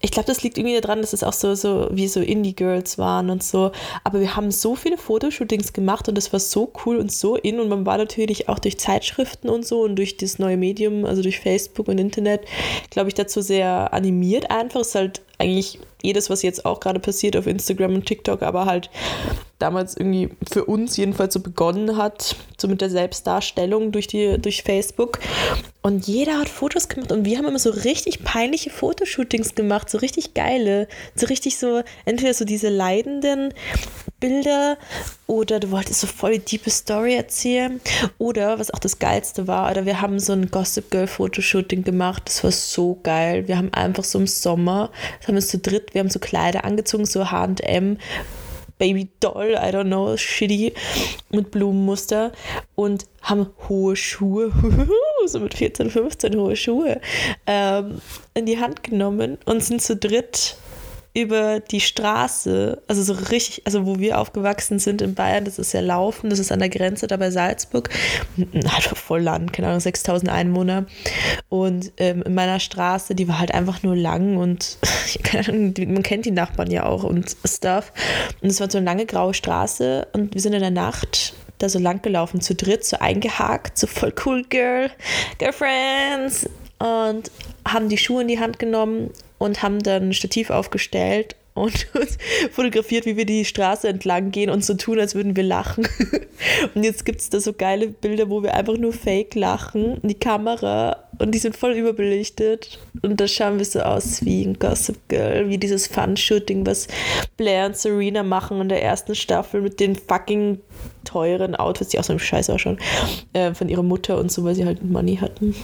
ich 0.00 0.10
glaube, 0.10 0.26
das 0.26 0.42
liegt 0.42 0.58
irgendwie 0.58 0.78
daran, 0.78 1.00
dass 1.00 1.14
es 1.14 1.24
auch 1.24 1.32
so, 1.32 1.54
so 1.54 1.88
wie 1.90 2.08
so 2.08 2.20
Indie-Girls 2.20 2.98
waren 2.98 3.30
und 3.30 3.42
so. 3.42 3.72
Aber 4.04 4.20
wir 4.20 4.36
haben 4.36 4.50
so 4.50 4.76
viele 4.76 4.98
Fotoshootings 4.98 5.72
gemacht 5.72 6.08
und 6.10 6.14
das 6.14 6.30
war 6.30 6.40
so 6.40 6.70
cool 6.84 6.98
und 6.98 7.10
so 7.10 7.36
in. 7.36 7.58
Und 7.58 7.70
man 7.70 7.86
war 7.86 7.96
natürlich 7.96 8.50
auch 8.50 8.58
durch 8.58 8.78
Zeitschriften 8.78 9.48
und 9.48 9.66
so 9.66 9.80
und 9.80 9.96
durch 9.96 10.18
das 10.18 10.38
neue 10.38 10.58
Medium, 10.58 11.06
also 11.06 11.22
durch 11.22 11.40
Facebook 11.40 11.88
und 11.88 11.96
Internet, 11.96 12.42
glaube 12.90 13.08
ich, 13.08 13.14
dazu 13.14 13.40
sehr 13.40 13.94
animiert 13.94 14.50
einfach. 14.50 14.80
Es 14.80 14.88
ist 14.88 14.94
halt 14.94 15.22
eigentlich 15.38 15.78
jedes, 16.02 16.28
was 16.28 16.42
jetzt 16.42 16.66
auch 16.66 16.80
gerade 16.80 17.00
passiert 17.00 17.34
auf 17.34 17.46
Instagram 17.46 17.94
und 17.94 18.04
TikTok, 18.04 18.42
aber 18.42 18.66
halt 18.66 18.90
damals 19.58 19.96
irgendwie 19.96 20.30
für 20.50 20.64
uns 20.64 20.96
jedenfalls 20.96 21.34
so 21.34 21.40
begonnen 21.40 21.96
hat, 21.96 22.36
so 22.58 22.68
mit 22.68 22.80
der 22.80 22.90
Selbstdarstellung 22.90 23.92
durch, 23.92 24.06
die, 24.06 24.38
durch 24.38 24.62
Facebook. 24.62 25.18
Und 25.82 26.06
jeder 26.06 26.38
hat 26.38 26.48
Fotos 26.48 26.88
gemacht 26.88 27.12
und 27.12 27.24
wir 27.24 27.38
haben 27.38 27.46
immer 27.46 27.58
so 27.58 27.70
richtig 27.70 28.24
peinliche 28.24 28.70
Fotoshootings 28.70 29.54
gemacht, 29.54 29.90
so 29.90 29.98
richtig 29.98 30.34
geile, 30.34 30.88
so 31.14 31.26
richtig 31.26 31.58
so, 31.58 31.82
entweder 32.04 32.34
so 32.34 32.44
diese 32.44 32.68
leidenden 32.68 33.52
Bilder 34.18 34.78
oder 35.26 35.60
du 35.60 35.70
wolltest 35.70 36.00
so 36.00 36.06
voll 36.06 36.38
die 36.38 36.44
diepe 36.44 36.70
Story 36.70 37.14
erzählen 37.14 37.80
oder 38.16 38.58
was 38.58 38.70
auch 38.70 38.78
das 38.78 38.98
Geilste 38.98 39.46
war, 39.46 39.70
oder 39.70 39.84
wir 39.84 40.00
haben 40.00 40.18
so 40.18 40.32
ein 40.32 40.50
Gossip 40.50 40.90
Girl 40.90 41.06
Fotoshooting 41.06 41.84
gemacht, 41.84 42.22
das 42.24 42.42
war 42.42 42.50
so 42.52 42.98
geil. 43.02 43.46
Wir 43.46 43.58
haben 43.58 43.72
einfach 43.74 44.04
so 44.04 44.18
im 44.18 44.26
Sommer, 44.26 44.90
das 45.18 45.28
haben 45.28 45.34
wir 45.34 45.42
zu 45.42 45.58
dritt, 45.58 45.92
wir 45.92 46.00
haben 46.00 46.10
so 46.10 46.18
Kleider 46.18 46.64
angezogen, 46.64 47.04
so 47.04 47.30
H&M 47.30 47.98
Baby 48.78 49.08
Doll, 49.20 49.54
I 49.54 49.70
don't 49.70 49.86
know, 49.86 50.16
shitty, 50.16 50.72
mit 51.30 51.50
Blumenmuster 51.50 52.32
und 52.74 53.06
haben 53.22 53.50
hohe 53.68 53.96
Schuhe, 53.96 54.52
so 55.26 55.40
mit 55.40 55.54
14, 55.54 55.90
15 55.90 56.36
hohe 56.36 56.56
Schuhe, 56.56 57.00
ähm, 57.46 58.00
in 58.34 58.46
die 58.46 58.58
Hand 58.58 58.82
genommen 58.82 59.38
und 59.44 59.62
sind 59.62 59.80
zu 59.80 59.96
dritt 59.96 60.56
über 61.16 61.60
die 61.60 61.80
Straße, 61.80 62.82
also 62.88 63.02
so 63.02 63.12
richtig, 63.12 63.62
also 63.64 63.86
wo 63.86 64.00
wir 64.00 64.18
aufgewachsen 64.18 64.80
sind 64.80 65.00
in 65.00 65.14
Bayern, 65.14 65.44
das 65.44 65.60
ist 65.60 65.72
ja 65.72 65.80
Laufen, 65.80 66.28
das 66.28 66.40
ist 66.40 66.50
an 66.50 66.58
der 66.58 66.68
Grenze 66.68 67.06
da 67.06 67.16
bei 67.16 67.30
Salzburg, 67.30 67.88
hat 68.66 68.82
voll 68.82 69.22
Land, 69.22 69.52
keine 69.52 69.68
Ahnung, 69.68 69.80
6000 69.80 70.28
Einwohner. 70.28 70.86
Und 71.48 71.92
ähm, 71.98 72.22
in 72.22 72.34
meiner 72.34 72.58
Straße, 72.58 73.14
die 73.14 73.28
war 73.28 73.38
halt 73.38 73.54
einfach 73.54 73.84
nur 73.84 73.94
lang 73.94 74.36
und 74.36 74.78
man 75.52 76.02
kennt 76.02 76.26
die 76.26 76.32
Nachbarn 76.32 76.72
ja 76.72 76.84
auch 76.84 77.04
und 77.04 77.36
Stuff. 77.44 77.92
Und 78.42 78.50
es 78.50 78.60
war 78.60 78.68
so 78.68 78.78
eine 78.78 78.84
lange 78.84 79.06
graue 79.06 79.34
Straße 79.34 80.08
und 80.14 80.34
wir 80.34 80.40
sind 80.40 80.52
in 80.52 80.60
der 80.60 80.72
Nacht 80.72 81.34
da 81.58 81.68
so 81.68 81.78
lang 81.78 82.02
gelaufen, 82.02 82.40
zu 82.40 82.56
dritt, 82.56 82.84
so 82.84 82.98
eingehakt, 82.98 83.78
so 83.78 83.86
voll 83.86 84.12
cool, 84.26 84.42
Girl, 84.50 84.90
Girlfriends. 85.38 86.48
Und 86.80 87.30
haben 87.66 87.88
die 87.88 87.96
Schuhe 87.96 88.22
in 88.22 88.28
die 88.28 88.40
Hand 88.40 88.58
genommen 88.58 89.10
und 89.44 89.62
haben 89.62 89.80
dann 89.80 90.08
ein 90.08 90.12
Stativ 90.14 90.50
aufgestellt 90.50 91.36
und 91.52 91.86
fotografiert, 92.50 93.06
wie 93.06 93.16
wir 93.16 93.26
die 93.26 93.44
Straße 93.44 93.86
entlang 93.88 94.30
gehen 94.30 94.50
und 94.50 94.64
so 94.64 94.74
tun, 94.74 94.98
als 94.98 95.14
würden 95.14 95.36
wir 95.36 95.44
lachen. 95.44 95.86
Und 96.74 96.82
jetzt 96.82 97.04
gibt 97.04 97.20
es 97.20 97.30
da 97.30 97.38
so 97.38 97.52
geile 97.52 97.86
Bilder, 97.86 98.28
wo 98.28 98.42
wir 98.42 98.54
einfach 98.54 98.76
nur 98.76 98.92
fake 98.92 99.36
lachen, 99.36 100.00
die 100.02 100.16
Kamera 100.16 101.04
und 101.18 101.32
die 101.32 101.38
sind 101.38 101.56
voll 101.56 101.72
überbelichtet. 101.72 102.80
Und 103.02 103.20
da 103.20 103.28
schauen 103.28 103.58
wir 103.58 103.64
so 103.64 103.80
aus 103.80 104.24
wie 104.24 104.44
ein 104.44 104.58
Gossip 104.58 104.96
Girl, 105.08 105.48
wie 105.48 105.58
dieses 105.58 105.86
Fun-Shooting, 105.86 106.66
was 106.66 106.88
Blair 107.36 107.66
und 107.66 107.76
Serena 107.76 108.24
machen 108.24 108.60
in 108.60 108.68
der 108.68 108.82
ersten 108.82 109.14
Staffel 109.14 109.62
mit 109.62 109.78
den 109.78 109.94
fucking 109.94 110.58
teuren 111.04 111.54
Outfits, 111.54 111.90
die 111.90 112.00
auch 112.00 112.04
so 112.04 112.14
ein 112.14 112.18
Scheiß 112.18 112.50
auch 112.50 112.58
schon, 112.58 112.78
äh, 113.32 113.54
von 113.54 113.68
ihrer 113.68 113.84
Mutter 113.84 114.18
und 114.18 114.32
so, 114.32 114.42
weil 114.42 114.56
sie 114.56 114.64
halt 114.64 114.82
Money 114.82 115.16
hatten. 115.16 115.54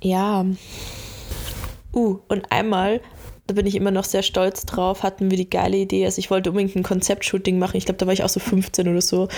Ja. 0.00 0.46
Uh, 1.94 2.18
und 2.28 2.50
einmal, 2.50 3.00
da 3.46 3.54
bin 3.54 3.66
ich 3.66 3.74
immer 3.74 3.90
noch 3.90 4.04
sehr 4.04 4.22
stolz 4.22 4.64
drauf, 4.64 5.02
hatten 5.02 5.30
wir 5.30 5.36
die 5.36 5.50
geile 5.50 5.76
Idee. 5.76 6.04
Also 6.04 6.18
ich 6.18 6.30
wollte 6.30 6.50
unbedingt 6.50 6.76
ein 6.76 6.82
Konzeptshooting 6.82 7.58
machen. 7.58 7.76
Ich 7.76 7.84
glaube, 7.84 7.98
da 7.98 8.06
war 8.06 8.12
ich 8.12 8.24
auch 8.24 8.28
so 8.28 8.40
15 8.40 8.88
oder 8.88 9.02
so. 9.02 9.28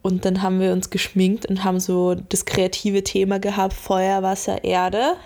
Und 0.00 0.24
dann 0.24 0.42
haben 0.42 0.60
wir 0.60 0.72
uns 0.72 0.90
geschminkt 0.90 1.46
und 1.46 1.62
haben 1.62 1.78
so 1.78 2.14
das 2.14 2.44
kreative 2.44 3.04
Thema 3.04 3.38
gehabt, 3.38 3.72
Feuer, 3.72 4.22
Wasser, 4.22 4.64
Erde. 4.64 5.16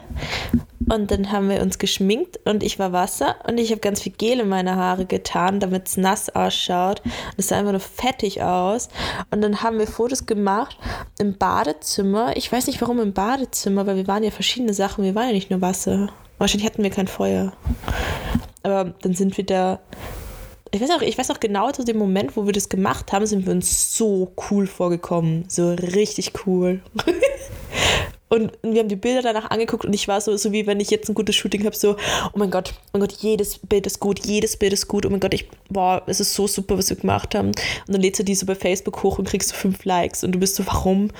Und 0.89 1.11
dann 1.11 1.33
haben 1.33 1.49
wir 1.49 1.63
uns 1.63 1.79
geschminkt 1.79 2.39
und 2.45 2.63
ich 2.63 2.79
war 2.79 2.93
Wasser 2.93 3.37
und 3.49 3.59
ich 3.59 3.71
habe 3.71 3.81
ganz 3.81 4.03
viel 4.03 4.13
Gel 4.13 4.41
in 4.41 4.49
meine 4.49 4.77
Haare 4.77 5.05
getan, 5.05 5.59
damit 5.59 5.89
es 5.89 5.97
nass 5.97 6.29
ausschaut. 6.29 7.03
Das 7.37 7.49
sah 7.49 7.59
einfach 7.59 7.73
nur 7.73 7.81
fettig 7.81 8.43
aus. 8.43 8.89
Und 9.31 9.41
dann 9.41 9.63
haben 9.63 9.79
wir 9.79 9.87
Fotos 9.87 10.27
gemacht 10.27 10.79
im 11.19 11.37
Badezimmer. 11.39 12.37
Ich 12.37 12.53
weiß 12.53 12.67
nicht 12.67 12.81
warum 12.81 13.01
im 13.01 13.15
Badezimmer, 13.15 13.87
weil 13.87 13.97
wir 13.97 14.07
waren 14.07 14.23
ja 14.23 14.31
verschiedene 14.31 14.75
Sachen. 14.75 15.03
Wir 15.03 15.15
waren 15.15 15.29
ja 15.29 15.33
nicht 15.33 15.51
nur 15.51 15.61
Wasser. 15.61 16.11
Wahrscheinlich 16.39 16.67
hatten 16.67 16.83
wir 16.83 16.91
kein 16.91 17.09
Feuer. 17.09 17.53
Aber 18.63 18.95
dann 19.03 19.15
sind 19.15 19.37
wir 19.37 19.45
da. 19.45 19.81
Ich 20.73 20.81
weiß, 20.81 20.91
auch, 20.91 21.03
ich 21.03 21.17
weiß 21.17 21.29
noch 21.29 21.41
genau 21.41 21.71
zu 21.71 21.85
dem 21.85 21.97
Moment, 21.97 22.37
wo 22.37 22.45
wir 22.45 22.53
das 22.53 22.69
gemacht 22.69 23.13
haben, 23.13 23.27
sind 23.27 23.47
wir 23.47 23.53
uns 23.53 23.97
so 23.97 24.33
cool 24.51 24.67
vorgekommen. 24.67 25.45
So 25.49 25.73
richtig 25.73 26.33
cool. 26.47 26.83
Und 28.29 28.53
wir 28.63 28.81
haben 28.81 28.89
die 28.89 28.97
Bilder 28.97 29.23
danach 29.23 29.51
angeguckt 29.51 29.85
und 29.85 29.93
ich 29.93 30.09
war 30.09 30.21
so, 30.21 30.37
so 30.37 30.51
wie 30.51 30.67
wenn 30.67 30.81
ich 30.81 30.91
jetzt 30.91 31.09
ein 31.09 31.15
gutes 31.15 31.37
Shooting 31.37 31.65
habe, 31.65 31.77
so, 31.77 31.95
oh 32.33 32.39
mein 32.39 32.51
Gott, 32.51 32.75
oh 32.87 32.99
mein 32.99 33.03
Gott, 33.03 33.13
jedes 33.21 33.59
Bild 33.59 33.87
ist 33.87 34.01
gut, 34.01 34.27
jedes 34.27 34.57
Bild 34.57 34.73
ist 34.73 34.89
gut, 34.89 35.07
oh 35.07 35.11
mein 35.11 35.21
Gott, 35.21 35.33
ich, 35.33 35.49
boah, 35.69 36.03
es 36.07 36.19
ist 36.19 36.35
so 36.35 36.49
super, 36.49 36.77
was 36.77 36.91
wir 36.91 36.97
gemacht 36.97 37.37
haben. 37.37 37.49
Und 37.49 37.57
dann 37.87 38.01
lädst 38.01 38.19
du 38.19 38.25
die 38.25 38.35
so 38.35 38.45
bei 38.45 38.57
Facebook 38.57 39.05
hoch 39.05 39.21
und 39.21 39.29
kriegst 39.29 39.51
so 39.51 39.55
fünf 39.55 39.85
Likes 39.85 40.25
und 40.25 40.33
du 40.33 40.41
bist 40.41 40.57
so, 40.57 40.67
warum? 40.67 41.11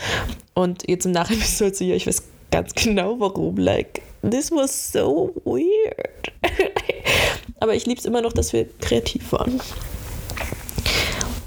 Und 0.55 0.89
jetzt 0.89 1.07
im 1.07 1.13
Nachhinein 1.13 1.41
bist 1.43 1.61
du 1.61 1.67
halt 1.67 1.77
so, 1.77 1.85
ja, 1.85 1.95
ich 1.95 2.09
weiß 2.09 2.25
ganz 2.51 2.75
genau 2.75 3.21
warum, 3.21 3.57
like, 3.57 4.03
this 4.23 4.51
was 4.51 4.71
so 4.71 5.33
weird. 5.45 6.33
Aber 7.61 7.75
ich 7.75 7.87
liebe 7.87 7.99
es 7.99 8.05
immer 8.05 8.21
noch, 8.21 8.33
dass 8.33 8.53
wir 8.53 8.67
kreativ 8.81 9.33
waren. 9.33 9.61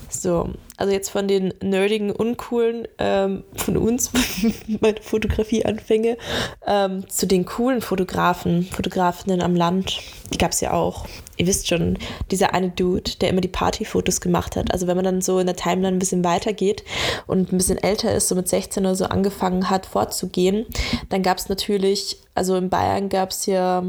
So, 0.10 0.50
also 0.80 0.94
jetzt 0.94 1.10
von 1.10 1.28
den 1.28 1.54
nerdigen, 1.62 2.10
uncoolen 2.10 2.88
ähm, 3.00 3.44
von 3.54 3.76
uns, 3.76 4.12
meine 4.80 5.02
Fotografieanfänge, 5.02 6.18
ähm, 6.66 7.08
zu 7.10 7.28
den 7.28 7.46
coolen 7.46 7.82
Fotografen, 7.82 8.64
Fotografinnen 8.64 9.42
am 9.42 9.56
Land. 9.56 10.00
Die 10.34 10.38
gab 10.38 10.52
es 10.52 10.62
ja 10.62 10.72
auch. 10.72 11.06
Ihr 11.36 11.48
wisst 11.48 11.68
schon, 11.68 11.98
dieser 12.32 12.54
eine 12.54 12.70
Dude, 12.70 13.12
der 13.20 13.30
immer 13.30 13.42
die 13.42 13.50
Partyfotos 13.50 14.22
gemacht 14.22 14.56
hat. 14.56 14.72
Also 14.72 14.88
wenn 14.88 14.96
man 14.96 15.04
dann 15.04 15.22
so 15.22 15.40
in 15.40 15.48
der 15.48 15.56
Timeline 15.58 15.98
ein 15.98 16.00
bisschen 16.00 16.24
weitergeht 16.24 16.86
und 17.28 17.52
ein 17.52 17.58
bisschen 17.58 17.78
älter 17.78 18.14
ist, 18.14 18.30
so 18.30 18.36
mit 18.36 18.48
16 18.48 18.86
oder 18.86 18.96
so 18.96 19.06
angefangen 19.06 19.70
hat 19.70 19.86
vorzugehen, 19.86 20.66
dann 21.10 21.24
gab 21.24 21.40
es 21.40 21.50
natürlich, 21.50 22.18
also 22.36 22.56
in 22.56 22.70
Bayern 22.70 23.10
gab 23.10 23.32
es 23.32 23.46
ja, 23.48 23.84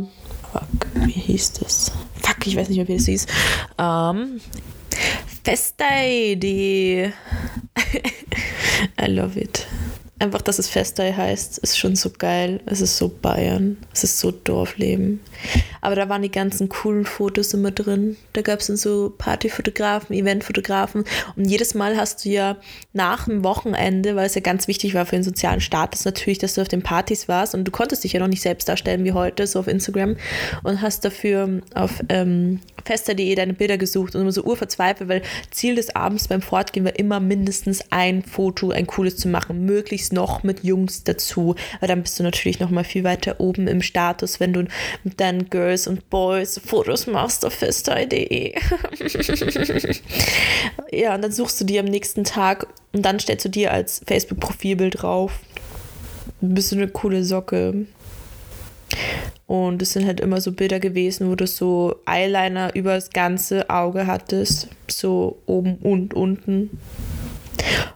fuck, 0.52 1.06
wie 1.06 1.12
hieß 1.12 1.52
das? 1.54 1.92
Fuck, 2.20 2.46
ich 2.46 2.56
weiß 2.56 2.68
nicht 2.68 2.78
mehr, 2.78 2.88
wie 2.88 2.96
das 2.96 3.06
hieß. 3.06 3.26
Ähm, 3.78 4.40
Festa 5.50 6.04
die 6.36 7.12
I 9.02 9.06
love 9.08 9.36
it. 9.36 9.66
Einfach, 10.20 10.42
dass 10.42 10.58
es 10.58 10.68
Festei 10.68 11.12
heißt, 11.12 11.58
ist 11.58 11.78
schon 11.78 11.96
so 11.96 12.10
geil. 12.10 12.60
Es 12.66 12.80
ist 12.80 12.96
so 12.96 13.08
Bayern. 13.08 13.78
Es 13.92 14.04
ist 14.04 14.18
so 14.18 14.30
Dorfleben. 14.30 15.20
Aber 15.80 15.94
da 15.96 16.08
waren 16.08 16.22
die 16.22 16.30
ganzen 16.30 16.68
coolen 16.68 17.06
Fotos 17.06 17.54
immer 17.54 17.70
drin. 17.70 18.16
Da 18.34 18.42
gab 18.42 18.60
es 18.60 18.66
dann 18.66 18.76
so 18.76 19.12
Partyfotografen, 19.16 20.14
Eventfotografen. 20.14 21.04
Und 21.36 21.46
jedes 21.46 21.74
Mal 21.74 21.96
hast 21.96 22.24
du 22.24 22.28
ja 22.28 22.56
nach 22.92 23.24
dem 23.24 23.42
Wochenende, 23.44 24.14
weil 24.14 24.26
es 24.26 24.34
ja 24.34 24.42
ganz 24.42 24.68
wichtig 24.68 24.94
war 24.94 25.06
für 25.06 25.16
den 25.16 25.24
sozialen 25.24 25.60
Status 25.60 26.04
natürlich, 26.04 26.38
dass 26.38 26.54
du 26.54 26.60
auf 26.60 26.68
den 26.68 26.82
Partys 26.82 27.26
warst 27.26 27.54
und 27.54 27.64
du 27.64 27.70
konntest 27.70 28.04
dich 28.04 28.12
ja 28.12 28.20
noch 28.20 28.28
nicht 28.28 28.42
selbst 28.42 28.68
darstellen 28.68 29.04
wie 29.04 29.12
heute, 29.12 29.46
so 29.46 29.58
auf 29.58 29.68
Instagram. 29.68 30.16
Und 30.62 30.82
hast 30.82 31.04
dafür 31.04 31.62
auf 31.74 32.02
ähm, 32.10 32.60
fester.de 32.84 33.34
deine 33.34 33.54
Bilder 33.54 33.78
gesucht 33.78 34.14
und 34.14 34.20
immer 34.20 34.32
so 34.32 34.42
urverzweifelt, 34.42 35.08
weil 35.08 35.22
Ziel 35.50 35.76
des 35.76 35.96
Abends 35.96 36.28
beim 36.28 36.42
Fortgehen 36.42 36.84
war 36.84 36.98
immer 36.98 37.20
mindestens 37.20 37.84
ein 37.90 38.22
Foto, 38.22 38.70
ein 38.70 38.86
cooles 38.86 39.16
zu 39.16 39.28
machen. 39.28 39.64
Möglichst 39.64 40.09
noch 40.12 40.42
mit 40.42 40.64
Jungs 40.64 41.04
dazu, 41.04 41.54
weil 41.80 41.88
dann 41.88 42.02
bist 42.02 42.18
du 42.18 42.22
natürlich 42.22 42.60
noch 42.60 42.70
mal 42.70 42.84
viel 42.84 43.04
weiter 43.04 43.40
oben 43.40 43.68
im 43.68 43.82
Status, 43.82 44.40
wenn 44.40 44.52
du 44.52 44.66
mit 45.04 45.20
deinen 45.20 45.50
Girls 45.50 45.86
und 45.86 46.08
Boys 46.10 46.60
Fotos 46.64 47.06
machst 47.06 47.44
auf 47.44 47.54
fester.de. 47.54 48.54
ja, 50.92 51.14
und 51.14 51.22
dann 51.22 51.32
suchst 51.32 51.60
du 51.60 51.64
die 51.64 51.78
am 51.78 51.86
nächsten 51.86 52.24
Tag 52.24 52.66
und 52.92 53.02
dann 53.04 53.20
stellst 53.20 53.44
du 53.44 53.48
dir 53.48 53.72
als 53.72 54.02
Facebook-Profilbild 54.06 55.02
drauf. 55.02 55.40
Bist 56.40 56.72
du 56.72 56.76
eine 56.76 56.88
coole 56.88 57.24
Socke. 57.24 57.86
Und 59.46 59.82
es 59.82 59.92
sind 59.92 60.06
halt 60.06 60.20
immer 60.20 60.40
so 60.40 60.52
Bilder 60.52 60.78
gewesen, 60.78 61.28
wo 61.28 61.34
du 61.34 61.46
so 61.46 61.96
Eyeliner 62.06 62.74
über 62.74 62.94
das 62.94 63.10
ganze 63.10 63.68
Auge 63.68 64.06
hattest. 64.06 64.68
So 64.88 65.38
oben 65.46 65.76
und 65.76 66.14
unten. 66.14 66.70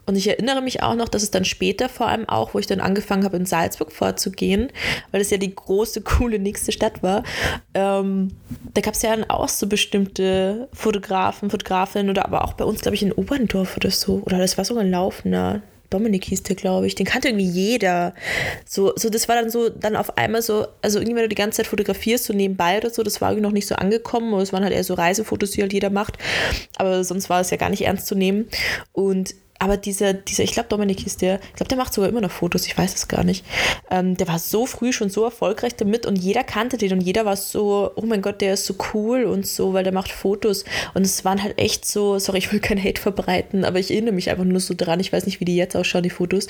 Und 0.06 0.16
ich 0.16 0.28
erinnere 0.28 0.62
mich 0.62 0.83
auch 0.83 0.94
noch, 0.94 1.09
dass 1.09 1.23
es 1.23 1.30
dann 1.30 1.44
später 1.44 1.88
vor 1.88 2.09
allem 2.09 2.28
auch, 2.28 2.54
wo 2.54 2.59
ich 2.59 2.66
dann 2.66 2.80
angefangen 2.80 3.25
habe, 3.25 3.37
in 3.37 3.47
Salzburg 3.47 3.92
vorzugehen, 3.92 4.71
weil 5.11 5.21
es 5.21 5.30
ja 5.30 5.38
die 5.38 5.54
große, 5.54 6.00
coole 6.02 6.38
nächste 6.38 6.73
Stadt 6.73 7.02
war, 7.02 7.23
ähm, 7.75 8.33
da 8.73 8.80
gab 8.80 8.94
es 8.94 9.02
ja 9.02 9.14
dann 9.14 9.28
auch 9.30 9.49
so 9.49 9.66
bestimmte 9.66 10.68
Fotografen, 10.73 11.50
Fotografinnen 11.50 12.11
oder 12.11 12.25
aber 12.25 12.44
auch 12.44 12.54
bei 12.54 12.64
uns, 12.64 12.80
glaube 12.80 12.97
ich, 12.97 13.02
in 13.02 13.12
Oberndorf 13.12 13.76
oder 13.76 13.90
so. 13.90 14.23
Oder 14.25 14.38
das 14.38 14.59
war 14.59 14.64
sogar 14.64 14.85
ein 14.85 14.90
Laufender. 14.90 15.62
Dominik 15.90 16.25
hieß 16.25 16.42
der, 16.42 16.56
glaube 16.56 16.87
ich. 16.87 16.94
Den 16.97 17.06
kannte 17.06 17.28
irgendwie 17.28 17.47
jeder. 17.47 18.14
So, 18.66 18.92
so, 18.97 19.11
das 19.11 19.28
war 19.28 19.37
dann 19.37 19.50
so, 19.50 19.68
dann 19.68 19.94
auf 19.94 20.18
einmal 20.18 20.42
so, 20.42 20.66
also 20.83 20.99
irgendwie, 20.99 21.14
wenn 21.14 21.23
du 21.23 21.28
die 21.28 21.37
ganze 21.37 21.59
Zeit 21.59 21.66
fotografierst, 21.68 22.25
so 22.25 22.33
nebenbei 22.33 22.78
oder 22.78 22.90
so, 22.90 23.02
das 23.02 23.21
war 23.21 23.30
irgendwie 23.30 23.47
noch 23.47 23.52
nicht 23.52 23.68
so 23.68 23.76
angekommen. 23.76 24.35
Es 24.40 24.52
waren 24.52 24.64
halt 24.64 24.75
eher 24.75 24.83
so 24.83 24.94
Reisefotos, 24.94 25.52
die 25.52 25.62
halt 25.62 25.73
jeder 25.73 25.90
macht. 25.90 26.18
Aber 26.76 27.04
sonst 27.04 27.30
war 27.30 27.40
es 27.40 27.50
ja 27.50 27.56
gar 27.56 27.71
nicht 27.71 27.83
ernst 27.83 28.06
zu 28.06 28.16
nehmen. 28.16 28.49
Und 28.92 29.35
aber 29.64 29.78
dieser, 29.78 30.12
dieser 30.12 30.44
ich 30.44 30.52
glaube, 30.52 30.68
Dominik 30.68 31.06
ist 31.06 31.23
der, 31.23 31.40
ich 31.40 31.54
glaube, 31.54 31.71
der 31.71 31.78
macht 31.78 31.94
sogar 31.94 32.11
immer 32.11 32.21
noch 32.21 32.30
Fotos, 32.30 32.66
ich 32.66 32.76
weiß 32.76 32.94
es 32.94 33.09
gar 33.09 33.25
nicht. 33.25 33.47
Ähm, 33.90 34.14
der 34.14 34.28
war 34.28 34.38
so 34.38 34.66
früh 34.66 34.92
schon 34.92 35.09
so 35.09 35.25
erfolgreich 35.25 35.75
damit 35.75 36.04
und 36.04 36.16
jeder 36.16 36.44
kannte 36.44 36.76
den 36.76 36.92
und 36.92 37.00
jeder 37.00 37.25
war 37.25 37.38
so, 37.38 37.90
oh 37.97 38.02
mein 38.04 38.21
Gott, 38.21 38.42
der 38.42 38.52
ist 38.52 38.66
so 38.66 38.75
cool 38.92 39.25
und 39.25 39.47
so, 39.47 39.73
weil 39.73 39.83
der 39.83 39.94
macht 39.94 40.12
Fotos. 40.12 40.66
Und 40.92 41.06
es 41.06 41.25
waren 41.25 41.42
halt 41.42 41.59
echt 41.59 41.87
so, 41.87 42.18
sorry, 42.18 42.38
ich 42.38 42.52
will 42.52 42.61
kein 42.61 42.78
Hate 42.78 43.00
verbreiten, 43.00 43.64
aber 43.64 43.78
ich 43.78 43.90
erinnere 43.90 44.12
mich 44.12 44.28
einfach 44.28 44.44
nur 44.44 44.61
so 44.61 44.75
dran, 44.76 45.00
ich 45.00 45.14
weiß 45.14 45.25
nicht, 45.25 45.40
wie 45.40 45.47
die 45.47 45.56
jetzt 45.56 45.75
ausschauen, 45.75 46.02
die 46.02 46.11
Fotos, 46.11 46.49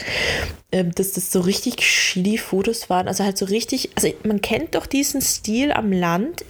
ähm, 0.73 0.93
dass 0.93 1.13
das 1.13 1.31
so 1.31 1.39
richtig 1.39 1.85
shitty 1.85 2.37
Fotos 2.37 2.91
waren. 2.91 3.07
Also 3.07 3.23
halt 3.23 3.39
so 3.39 3.45
richtig, 3.45 3.91
also 3.95 4.13
man 4.25 4.41
kennt 4.41 4.75
doch 4.75 4.87
diesen 4.87 5.21
Stil 5.21 5.71
am 5.71 5.93
Land, 5.93 6.45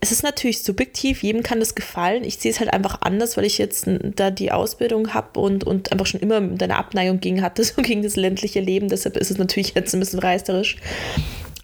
es 0.00 0.12
ist 0.12 0.22
natürlich 0.22 0.62
subjektiv, 0.62 1.22
jedem 1.22 1.42
kann 1.42 1.58
das 1.58 1.74
gefallen. 1.74 2.22
Ich 2.22 2.38
sehe 2.38 2.50
es 2.50 2.60
halt 2.60 2.72
einfach 2.72 3.00
anders, 3.00 3.36
weil 3.36 3.44
ich 3.44 3.58
jetzt 3.58 3.88
da 4.14 4.30
die 4.30 4.52
Ausbildung 4.52 5.14
habe 5.14 5.40
und, 5.40 5.64
und 5.64 5.85
einfach 5.92 6.06
schon 6.06 6.20
immer 6.20 6.36
eine 6.36 6.76
Abneigung 6.76 7.20
gegen 7.20 7.42
hatte, 7.42 7.64
so 7.64 7.74
gegen 7.82 8.02
das 8.02 8.16
ländliche 8.16 8.60
Leben. 8.60 8.88
Deshalb 8.88 9.16
ist 9.16 9.30
es 9.30 9.38
natürlich 9.38 9.74
jetzt 9.74 9.94
ein 9.94 10.00
bisschen 10.00 10.18
reißerisch. 10.18 10.76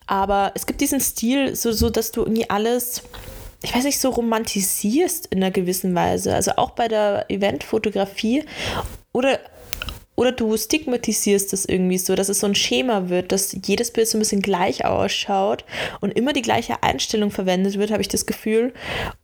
Aber 0.06 0.52
es 0.54 0.66
gibt 0.66 0.80
diesen 0.80 1.00
Stil, 1.00 1.54
so, 1.56 1.72
so 1.72 1.88
dass 1.88 2.10
du 2.10 2.22
irgendwie 2.22 2.50
alles, 2.50 3.02
ich 3.62 3.74
weiß 3.74 3.84
nicht, 3.84 4.00
so 4.00 4.10
romantisierst 4.10 5.26
in 5.26 5.38
einer 5.38 5.50
gewissen 5.50 5.94
Weise. 5.94 6.34
Also 6.34 6.52
auch 6.56 6.70
bei 6.70 6.88
der 6.88 7.26
Eventfotografie 7.28 8.44
oder 9.12 9.38
oder 10.14 10.32
du 10.32 10.56
stigmatisierst 10.56 11.52
es 11.52 11.64
irgendwie 11.64 11.98
so, 11.98 12.14
dass 12.14 12.28
es 12.28 12.40
so 12.40 12.46
ein 12.46 12.54
Schema 12.54 13.08
wird, 13.08 13.32
dass 13.32 13.56
jedes 13.64 13.90
Bild 13.92 14.08
so 14.08 14.18
ein 14.18 14.20
bisschen 14.20 14.42
gleich 14.42 14.84
ausschaut 14.84 15.64
und 16.00 16.10
immer 16.16 16.32
die 16.32 16.42
gleiche 16.42 16.82
Einstellung 16.82 17.30
verwendet 17.30 17.78
wird, 17.78 17.90
habe 17.90 18.02
ich 18.02 18.08
das 18.08 18.26
Gefühl. 18.26 18.74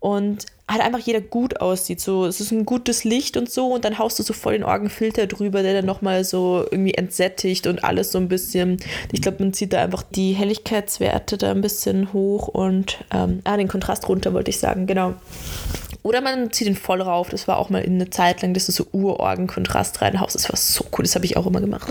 Und 0.01 0.47
halt 0.69 0.83
einfach 0.83 0.99
jeder 0.99 1.21
gut 1.21 1.61
aussieht. 1.61 2.01
So, 2.01 2.27
es 2.27 2.41
ist 2.41 2.53
ein 2.53 2.67
gutes 2.67 3.05
Licht 3.05 3.37
und 3.37 3.51
so, 3.51 3.69
und 3.73 3.85
dann 3.85 3.99
haust 3.99 4.19
du 4.19 4.23
so 4.23 4.33
voll 4.33 4.53
den 4.53 4.65
Orgenfilter 4.65 5.27
drüber, 5.27 5.63
der 5.63 5.75
dann 5.75 5.87
nochmal 5.87 6.25
so 6.25 6.67
irgendwie 6.71 6.95
entsättigt 6.95 7.67
und 7.67 7.85
alles 7.85 8.13
so 8.13 8.19
ein 8.19 8.29
bisschen. 8.29 8.79
Ich 9.13 9.23
glaube, 9.23 9.43
man 9.43 9.53
zieht 9.53 9.73
da 9.73 9.83
einfach 9.83 10.03
die 10.03 10.33
Helligkeitswerte 10.33 11.39
da 11.39 11.51
ein 11.51 11.63
bisschen 11.63 12.13
hoch 12.13 12.49
und 12.49 12.99
ähm, 13.13 13.41
ah, 13.45 13.57
den 13.57 13.69
Kontrast 13.69 14.09
runter, 14.09 14.35
wollte 14.35 14.51
ich 14.51 14.59
sagen, 14.59 14.87
genau. 14.87 15.15
Oder 16.09 16.23
man 16.23 16.51
zieht 16.51 16.67
ihn 16.67 16.75
voll 16.75 17.03
rauf. 17.03 17.29
Das 17.29 17.49
war 17.49 17.59
auch 17.59 17.69
mal 17.69 17.83
in 17.83 17.97
eine 17.97 18.09
Zeit 18.09 18.41
lang, 18.41 18.55
dass 18.55 18.65
du 18.65 18.73
so 18.73 18.87
Urorgen-Kontrast 18.93 20.01
reinhaust. 20.01 20.35
Das 20.35 20.49
war 20.49 20.57
so 20.57 20.87
cool. 20.97 21.03
Das 21.03 21.15
habe 21.15 21.27
ich 21.27 21.37
auch 21.37 21.47
immer 21.47 21.61
gemacht. 21.61 21.87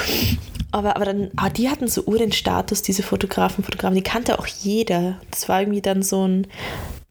aber, 0.70 0.96
aber 0.96 1.06
dann, 1.06 1.30
aber 1.34 1.48
die 1.48 1.70
hatten 1.70 1.88
so 1.88 2.04
ur 2.04 2.18
den 2.18 2.32
Status, 2.32 2.82
diese 2.82 3.02
Fotografen, 3.02 3.64
Fotografen. 3.64 3.94
Die 3.94 4.02
kannte 4.02 4.38
auch 4.38 4.46
jeder. 4.46 5.18
Das 5.30 5.48
war 5.48 5.62
irgendwie 5.62 5.80
dann 5.80 6.02
so 6.02 6.28
ein. 6.28 6.46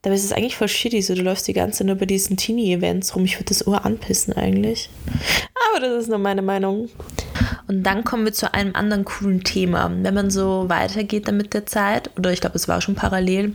Dabei 0.03 0.15
ist 0.15 0.23
es 0.23 0.31
eigentlich 0.31 0.55
voll 0.55 0.67
shitty, 0.67 1.01
so 1.01 1.15
du 1.15 1.23
läufst 1.23 1.47
die 1.47 1.53
ganze 1.53 1.79
Zeit 1.79 1.87
nur 1.87 1.95
bei 1.95 2.05
diesen 2.05 2.37
Teenie-Events 2.37 3.15
rum. 3.15 3.25
Ich 3.25 3.37
würde 3.37 3.45
das 3.45 3.65
Ur 3.65 3.83
anpissen 3.83 4.33
eigentlich. 4.33 4.91
Aber 5.71 5.79
das 5.79 6.03
ist 6.03 6.09
nur 6.09 6.19
meine 6.19 6.43
Meinung. 6.43 6.89
Und 7.71 7.83
dann 7.83 8.03
kommen 8.03 8.25
wir 8.25 8.33
zu 8.33 8.53
einem 8.53 8.75
anderen 8.75 9.05
coolen 9.05 9.45
Thema. 9.45 9.89
Wenn 10.01 10.13
man 10.13 10.29
so 10.29 10.65
weitergeht 10.67 11.29
dann 11.29 11.37
mit 11.37 11.53
der 11.53 11.65
Zeit, 11.65 12.09
oder 12.17 12.33
ich 12.33 12.41
glaube, 12.41 12.57
es 12.57 12.67
war 12.67 12.81
schon 12.81 12.95
parallel, 12.95 13.53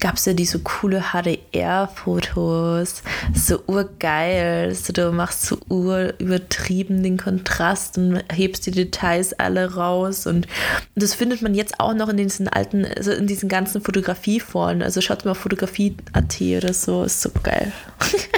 gab 0.00 0.16
es 0.16 0.26
ja 0.26 0.34
diese 0.34 0.58
coole 0.58 1.02
HDR-Fotos. 1.12 3.02
So 3.32 3.62
urgeil. 3.66 4.74
So, 4.74 4.92
du 4.92 5.10
machst 5.12 5.46
so 5.46 5.56
ur 5.70 6.12
übertrieben 6.18 7.02
den 7.02 7.16
Kontrast 7.16 7.96
und 7.96 8.22
hebst 8.30 8.66
die 8.66 8.70
Details 8.70 9.32
alle 9.32 9.76
raus. 9.76 10.26
Und 10.26 10.46
das 10.94 11.14
findet 11.14 11.40
man 11.40 11.54
jetzt 11.54 11.80
auch 11.80 11.94
noch 11.94 12.10
in 12.10 12.18
diesen 12.18 12.48
alten, 12.48 12.84
also 12.84 13.12
in 13.12 13.26
diesen 13.26 13.48
ganzen 13.48 13.80
Fotografieforen. 13.80 14.82
Also 14.82 15.00
schaut 15.00 15.24
mal 15.24 15.32
Fotografie.at 15.32 16.38
oder 16.42 16.74
so. 16.74 17.04
Ist 17.04 17.22
so 17.22 17.30
geil. 17.42 17.72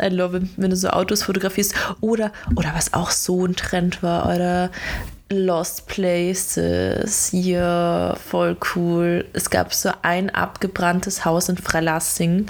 I 0.00 0.08
love 0.08 0.36
it, 0.36 0.44
wenn 0.56 0.70
du 0.70 0.76
so 0.76 0.88
Autos 0.90 1.22
fotografierst. 1.22 1.74
Oder, 2.00 2.32
oder 2.54 2.72
was 2.74 2.94
auch 2.94 3.10
so 3.10 3.46
ein 3.46 3.56
Trend 3.56 4.02
war, 4.02 4.26
oder 4.34 4.70
Lost 5.28 5.88
Places, 5.88 7.30
hier 7.30 8.16
voll 8.30 8.56
cool. 8.74 9.24
Es 9.32 9.50
gab 9.50 9.74
so 9.74 9.90
ein 10.02 10.30
abgebranntes 10.30 11.24
Haus 11.24 11.48
in 11.48 11.56
Freilassing. 11.56 12.46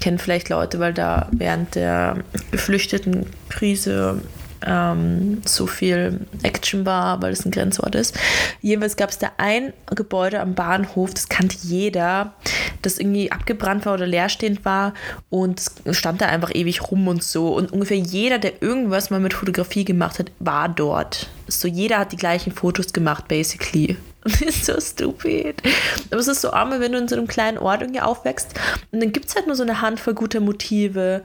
Kennen 0.00 0.18
vielleicht 0.18 0.50
Leute, 0.50 0.78
weil 0.78 0.92
da 0.92 1.28
während 1.32 1.74
der 1.74 2.18
geflüchteten 2.50 3.26
Krise 3.48 4.20
ähm, 4.66 5.42
so 5.44 5.66
viel 5.66 6.20
Action 6.42 6.86
war, 6.86 7.22
weil 7.22 7.32
es 7.32 7.44
ein 7.44 7.50
Grenzort 7.50 7.94
ist. 7.94 8.18
Jedenfalls 8.60 8.96
gab 8.96 9.10
es 9.10 9.18
da 9.18 9.32
ein 9.36 9.72
Gebäude 9.94 10.40
am 10.40 10.54
Bahnhof, 10.54 11.14
das 11.14 11.28
kannte 11.28 11.56
jeder, 11.62 12.34
das 12.82 12.98
irgendwie 12.98 13.30
abgebrannt 13.32 13.86
war 13.86 13.94
oder 13.94 14.06
leerstehend 14.06 14.64
war 14.64 14.94
und 15.30 15.62
stand 15.90 16.20
da 16.20 16.26
einfach 16.26 16.54
ewig 16.54 16.90
rum 16.90 17.08
und 17.08 17.22
so. 17.22 17.54
Und 17.54 17.72
ungefähr 17.72 17.98
jeder, 17.98 18.38
der 18.38 18.62
irgendwas 18.62 19.10
mal 19.10 19.20
mit 19.20 19.34
Fotografie 19.34 19.84
gemacht 19.84 20.18
hat, 20.18 20.30
war 20.38 20.68
dort. 20.68 21.28
So 21.46 21.68
jeder 21.68 21.98
hat 21.98 22.12
die 22.12 22.16
gleichen 22.16 22.52
Fotos 22.52 22.92
gemacht, 22.92 23.28
basically. 23.28 23.96
Ist 24.46 24.66
so 24.66 24.80
stupid. 24.80 25.62
Aber 26.10 26.20
es 26.20 26.28
ist 26.28 26.40
so 26.40 26.50
arme, 26.50 26.80
wenn 26.80 26.92
du 26.92 26.98
in 26.98 27.08
so 27.08 27.16
einem 27.16 27.26
kleinen 27.26 27.58
Ort 27.58 27.82
irgendwie 27.82 28.00
aufwächst 28.00 28.54
und 28.92 29.00
dann 29.00 29.12
gibt 29.12 29.28
es 29.28 29.34
halt 29.34 29.46
nur 29.46 29.56
so 29.56 29.62
eine 29.62 29.80
Handvoll 29.80 30.14
guter 30.14 30.40
Motive. 30.40 31.22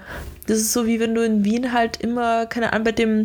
Das 0.47 0.57
ist 0.57 0.73
so 0.73 0.85
wie 0.85 0.99
wenn 0.99 1.15
du 1.15 1.23
in 1.23 1.45
Wien 1.45 1.71
halt 1.71 2.01
immer, 2.01 2.45
keine 2.45 2.73
Ahnung, 2.73 2.83
bei 2.83 2.91
dem, 2.91 3.23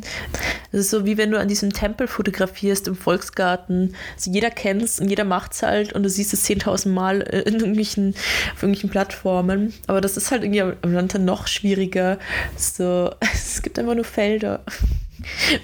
das 0.71 0.83
ist 0.83 0.91
so 0.91 1.05
wie 1.05 1.17
wenn 1.17 1.31
du 1.31 1.39
an 1.39 1.49
diesem 1.49 1.73
Tempel 1.73 2.07
fotografierst 2.07 2.87
im 2.87 2.97
Volksgarten. 2.97 3.95
Also 4.15 4.31
jeder 4.31 4.51
kennt 4.51 4.83
es 4.83 5.01
und 5.01 5.09
jeder 5.09 5.25
macht 5.25 5.53
es 5.53 5.63
halt 5.63 5.93
und 5.93 6.05
du 6.05 6.09
siehst 6.09 6.33
es 6.33 6.47
10.000 6.47 6.91
Mal 6.91 7.21
in 7.21 7.55
irgendwelchen, 7.55 8.15
auf 8.55 8.63
irgendwelchen 8.63 8.91
Plattformen. 8.91 9.75
Aber 9.87 10.01
das 10.01 10.17
ist 10.17 10.31
halt 10.31 10.45
irgendwie 10.45 10.63
am 10.63 10.93
Land 10.93 11.15
dann 11.15 11.25
noch 11.25 11.47
schwieriger. 11.49 12.19
So, 12.57 13.11
es 13.33 13.63
gibt 13.63 13.79
einfach 13.79 13.95
nur 13.95 14.05
Felder. 14.05 14.61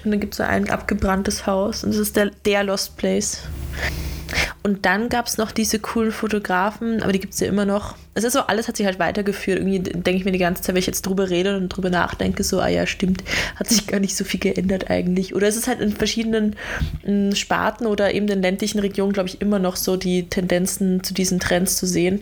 Und 0.03 0.11
dann 0.11 0.19
gibt 0.19 0.33
es 0.33 0.37
so 0.37 0.43
ein 0.43 0.69
abgebranntes 0.69 1.47
Haus 1.47 1.83
und 1.83 1.91
das 1.91 1.99
ist 1.99 2.15
der, 2.15 2.31
der 2.45 2.63
Lost 2.63 2.97
Place. 2.97 3.41
Und 4.63 4.85
dann 4.87 5.09
gab 5.09 5.27
es 5.27 5.37
noch 5.37 5.51
diese 5.51 5.77
coolen 5.77 6.11
Fotografen, 6.11 7.03
aber 7.03 7.11
die 7.11 7.19
gibt 7.19 7.35
es 7.35 7.39
ja 7.39 7.47
immer 7.47 7.65
noch. 7.65 7.95
Es 8.15 8.23
ist 8.23 8.33
so, 8.33 8.39
alles 8.39 8.67
hat 8.67 8.77
sich 8.77 8.85
halt 8.87 8.97
weitergeführt. 8.97 9.59
Irgendwie 9.59 9.79
denke 9.79 10.15
ich 10.15 10.25
mir 10.25 10.31
die 10.31 10.39
ganze 10.39 10.63
Zeit, 10.63 10.73
wenn 10.73 10.79
ich 10.79 10.87
jetzt 10.87 11.05
drüber 11.05 11.29
rede 11.29 11.55
und 11.55 11.69
drüber 11.69 11.91
nachdenke, 11.91 12.43
so, 12.43 12.59
ah 12.59 12.67
ja, 12.67 12.87
stimmt, 12.87 13.23
hat 13.57 13.67
sich 13.67 13.85
gar 13.85 13.99
nicht 13.99 14.15
so 14.15 14.23
viel 14.23 14.39
geändert 14.39 14.89
eigentlich. 14.89 15.35
Oder 15.35 15.47
es 15.47 15.55
ist 15.55 15.67
halt 15.67 15.81
in 15.81 15.91
verschiedenen 15.91 16.55
m, 17.05 17.35
Sparten 17.35 17.85
oder 17.85 18.13
eben 18.13 18.27
in 18.27 18.41
ländlichen 18.41 18.79
Regionen, 18.79 19.13
glaube 19.13 19.29
ich, 19.29 19.39
immer 19.39 19.59
noch 19.59 19.75
so 19.75 19.97
die 19.97 20.29
Tendenzen 20.29 21.03
zu 21.03 21.13
diesen 21.13 21.39
Trends 21.39 21.77
zu 21.77 21.85
sehen. 21.85 22.21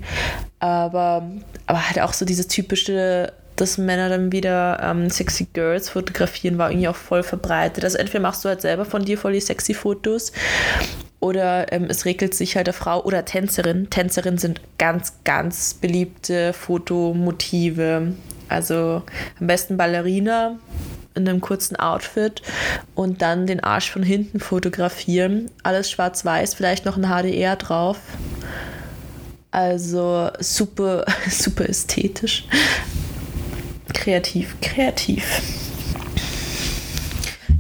Aber, 0.60 1.32
aber 1.66 1.88
halt 1.88 2.02
auch 2.02 2.12
so 2.12 2.26
dieses 2.26 2.48
typische 2.48 3.32
dass 3.56 3.78
Männer 3.78 4.10
dann 4.10 4.32
wieder 4.32 4.80
ähm, 4.82 5.10
sexy 5.10 5.48
Girls 5.54 5.90
fotografieren, 5.90 6.58
war 6.58 6.72
irgendwie 6.72 6.88
auch 6.88 6.96
voll 6.96 7.24
verbreitet. 7.24 7.84
Also 7.84 7.98
entweder 7.98 8.22
machst 8.22 8.44
du 8.44 8.50
halt 8.50 8.62
selber 8.62 8.86
von 8.86 9.06
dir 9.06 9.18
voll 9.18 9.34
die 9.34 9.42
sexy 9.42 9.74
Fotos 9.74 10.32
oder 11.24 11.72
ähm, 11.72 11.86
es 11.90 12.04
regelt 12.04 12.34
sich 12.34 12.58
halt 12.58 12.68
eine 12.68 12.74
Frau 12.74 13.02
oder 13.04 13.24
Tänzerin. 13.24 13.90
Tänzerinnen 13.90 14.38
sind 14.38 14.60
ganz, 14.78 15.14
ganz 15.24 15.74
beliebte 15.74 16.52
Fotomotive. 16.52 18.14
Also 18.50 19.04
am 19.40 19.48
besten 19.48 19.78
Ballerina 19.78 20.58
in 21.16 21.28
einem 21.28 21.40
kurzen 21.42 21.76
Outfit 21.78 22.42
und 22.94 23.22
dann 23.22 23.48
den 23.48 23.62
Arsch 23.62 23.90
von 23.90 24.04
hinten 24.04 24.40
fotografieren. 24.40 25.50
Alles 25.64 25.90
schwarz-weiß, 25.92 26.56
vielleicht 26.56 26.86
noch 26.86 26.98
ein 26.98 27.08
HDR 27.08 27.56
drauf. 27.56 28.00
Also 29.52 30.30
super, 30.40 31.06
super 31.30 31.70
ästhetisch. 31.70 32.46
Kreativ, 34.04 34.58
kreativ. 34.60 35.42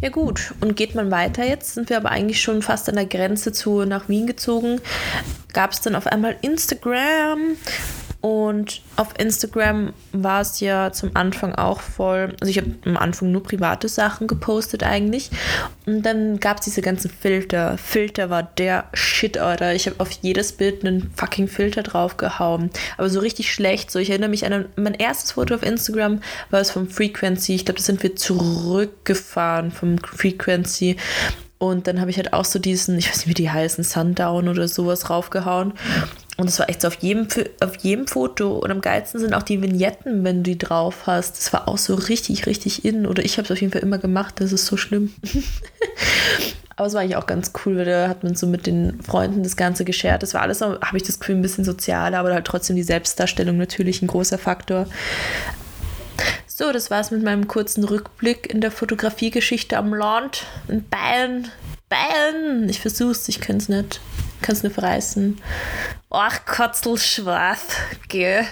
Ja 0.02 0.10
gut, 0.10 0.54
und 0.60 0.76
geht 0.76 0.94
man 0.94 1.10
weiter 1.10 1.46
jetzt, 1.46 1.76
sind 1.76 1.90
wir 1.90 1.96
aber 1.96 2.12
eigentlich 2.12 2.42
schon 2.42 2.62
fast 2.62 2.90
an 2.90 2.96
der 2.96 3.06
Grenze 3.06 3.54
zu 3.54 3.86
nach 3.86 4.10
Wien 4.10 4.28
gezogen. 4.28 4.82
Gab 5.54 5.72
es 5.72 5.80
dann 5.80 5.96
auf 5.96 6.06
einmal 6.06 6.36
Instagram 6.42 7.56
und 8.24 8.80
auf 8.96 9.10
Instagram 9.20 9.92
war 10.14 10.40
es 10.40 10.62
ja 10.62 10.94
zum 10.94 11.12
Anfang 11.14 11.56
auch 11.56 11.82
voll. 11.82 12.34
Also 12.40 12.50
ich 12.50 12.58
habe 12.58 12.72
am 12.86 12.96
Anfang 12.96 13.34
nur 13.34 13.44
private 13.44 13.90
Sachen 13.90 14.28
gepostet 14.28 14.82
eigentlich. 14.82 15.30
Und 15.86 16.04
dann 16.04 16.40
gab 16.40 16.60
es 16.60 16.64
diese 16.64 16.82
ganzen 16.82 17.12
Filter. 17.12 17.78
Filter 17.78 18.30
war 18.30 18.44
der 18.44 18.86
Shit, 18.94 19.38
Alter. 19.38 19.76
Ich 19.76 19.88
habe 19.88 20.00
auf 20.00 20.10
jedes 20.22 20.54
Bild 20.54 20.86
einen 20.86 21.12
fucking 21.18 21.50
Filter 21.50 21.84
draufgehauen. 21.84 22.70
Aber 22.98 23.10
so 23.10 23.20
richtig 23.20 23.52
schlecht. 23.52 23.92
So, 23.92 24.00
ich 24.00 24.10
erinnere 24.10 24.30
mich 24.30 24.46
an 24.46 24.70
mein 24.78 24.94
erstes 24.94 25.34
Foto 25.34 25.56
auf 25.56 25.64
Instagram 25.64 26.22
war 26.50 26.62
es 26.62 26.72
vom 26.72 26.88
Frequency. 26.88 27.56
Ich 27.56 27.66
glaube, 27.66 27.80
da 27.80 27.84
sind 27.84 28.04
wir 28.04 28.16
zurückgefahren 28.16 29.70
vom 29.70 29.98
Frequency. 29.98 30.96
Und 31.58 31.88
dann 31.88 32.02
habe 32.02 32.12
ich 32.12 32.18
halt 32.18 32.34
auch 32.34 32.44
so 32.44 32.60
diesen, 32.60 32.98
ich 32.98 33.10
weiß 33.10 33.20
nicht, 33.20 33.28
wie 33.28 33.42
die 33.42 33.50
heißen, 33.50 33.86
Sundown 33.86 34.50
oder 34.50 34.68
sowas 34.68 35.10
raufgehauen. 35.10 35.74
Und 36.38 36.50
es 36.50 36.58
war 36.58 36.68
echt 36.68 36.82
so 36.82 36.88
auf 36.88 36.96
jedem, 36.96 37.28
auf 37.60 37.76
jedem 37.78 38.08
Foto. 38.08 38.58
Und 38.58 38.72
am 38.72 38.82
geilsten 38.82 39.20
sind 39.20 39.34
auch 39.34 39.44
die 39.44 39.62
Vignetten, 39.62 40.24
wenn 40.24 40.38
du 40.38 40.52
die 40.52 40.58
drauf 40.58 41.06
hast. 41.06 41.38
Das 41.38 41.54
war 41.54 41.68
auch 41.68 41.78
so 41.78 41.94
richtig, 41.94 42.48
richtig 42.48 42.86
in. 42.86 43.06
Oder 43.06 43.24
ich 43.24 43.38
habe 43.38 43.46
es 43.46 43.52
auf 43.52 43.62
jeden 43.62 43.72
Fall 43.72 43.84
immer 43.84 44.00
gemacht. 44.00 44.36
Das 44.40 44.52
ist 44.52 44.66
so 44.66 44.76
schlimm. 44.76 45.14
Aber 46.76 46.88
es 46.88 46.94
war 46.96 47.02
eigentlich 47.02 47.18
auch 47.18 47.28
ganz 47.28 47.52
cool, 47.66 47.78
weil 47.78 47.86
da 47.86 48.08
hat 48.08 48.24
man 48.24 48.36
so 48.36 48.48
mit 48.48 48.66
den 48.66 49.00
Freunden 49.04 49.44
das 49.44 49.56
Ganze 49.56 49.86
geshared. 49.86 50.24
Das 50.24 50.34
war 50.34 50.42
alles, 50.42 50.62
habe 50.62 50.98
ich 50.98 51.04
das 51.04 51.20
Gefühl, 51.20 51.36
ein 51.36 51.42
bisschen 51.44 51.64
sozialer, 51.64 52.18
aber 52.18 52.34
halt 52.34 52.46
trotzdem 52.46 52.76
die 52.76 52.84
Selbstdarstellung 52.84 53.58
natürlich 53.58 54.02
ein 54.02 54.08
großer 54.08 54.40
Faktor. 54.40 54.88
So, 56.48 56.72
das 56.72 56.90
war's 56.90 57.12
mit 57.12 57.24
meinem 57.24 57.48
kurzen 57.48 57.84
Rückblick 57.84 58.52
in 58.52 58.62
der 58.62 58.72
Fotografiegeschichte 58.72 59.78
am 59.78 59.94
Land 59.94 60.46
in 60.68 60.84
Bayern. 60.88 61.50
Bayern! 61.90 62.68
Ich 62.70 62.80
versuch's, 62.80 63.28
ich 63.28 63.40
kann's 63.40 63.70
nicht. 63.70 64.02
Kann's 64.44 64.62
nur 64.62 64.72
verreißen. 64.72 65.42
Ach, 66.12 66.46
Kotzelschwarz, 66.46 67.78
gell? 68.08 68.46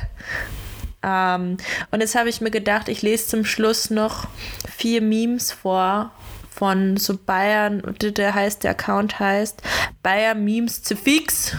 Ähm, 1.04 1.58
und 1.92 2.00
jetzt 2.00 2.16
habe 2.16 2.30
ich 2.30 2.42
mir 2.42 2.50
gedacht, 2.50 2.90
ich 2.90 3.04
lese 3.04 3.28
zum 3.28 3.46
Schluss 3.46 3.92
noch 3.92 4.28
vier 4.76 5.02
Memes 5.02 5.52
vor 5.52 6.12
von 6.50 6.98
so 6.98 7.18
Bayern, 7.18 7.82
der 8.00 8.34
heißt, 8.34 8.64
der 8.64 8.72
Account 8.72 9.20
heißt 9.20 9.62
Bayern 10.02 10.44
Memes 10.44 10.82
zu 10.84 10.96
fix. 10.96 11.56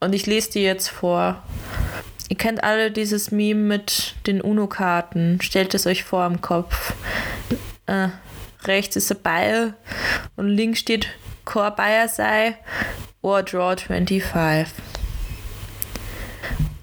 Und 0.00 0.14
ich 0.14 0.26
lese 0.26 0.52
die 0.52 0.62
jetzt 0.62 0.88
vor. 0.88 1.42
Ihr 2.28 2.36
kennt 2.36 2.64
alle 2.64 2.90
dieses 2.90 3.30
Meme 3.30 3.60
mit 3.60 4.14
den 4.26 4.40
UNO-Karten. 4.40 5.40
Stellt 5.42 5.74
es 5.74 5.86
euch 5.86 6.04
vor 6.04 6.24
im 6.26 6.40
Kopf. 6.40 6.94
Äh, 7.86 8.08
rechts 8.64 8.96
ist 8.96 9.10
ein 9.10 9.20
Bayer 9.22 9.74
und 10.36 10.48
links 10.48 10.78
steht 10.78 11.08
Core 11.44 11.72
Bayer 11.72 12.08
sei 12.08 12.56
or 13.22 13.42
Draw 13.42 13.76
25. 13.76 14.72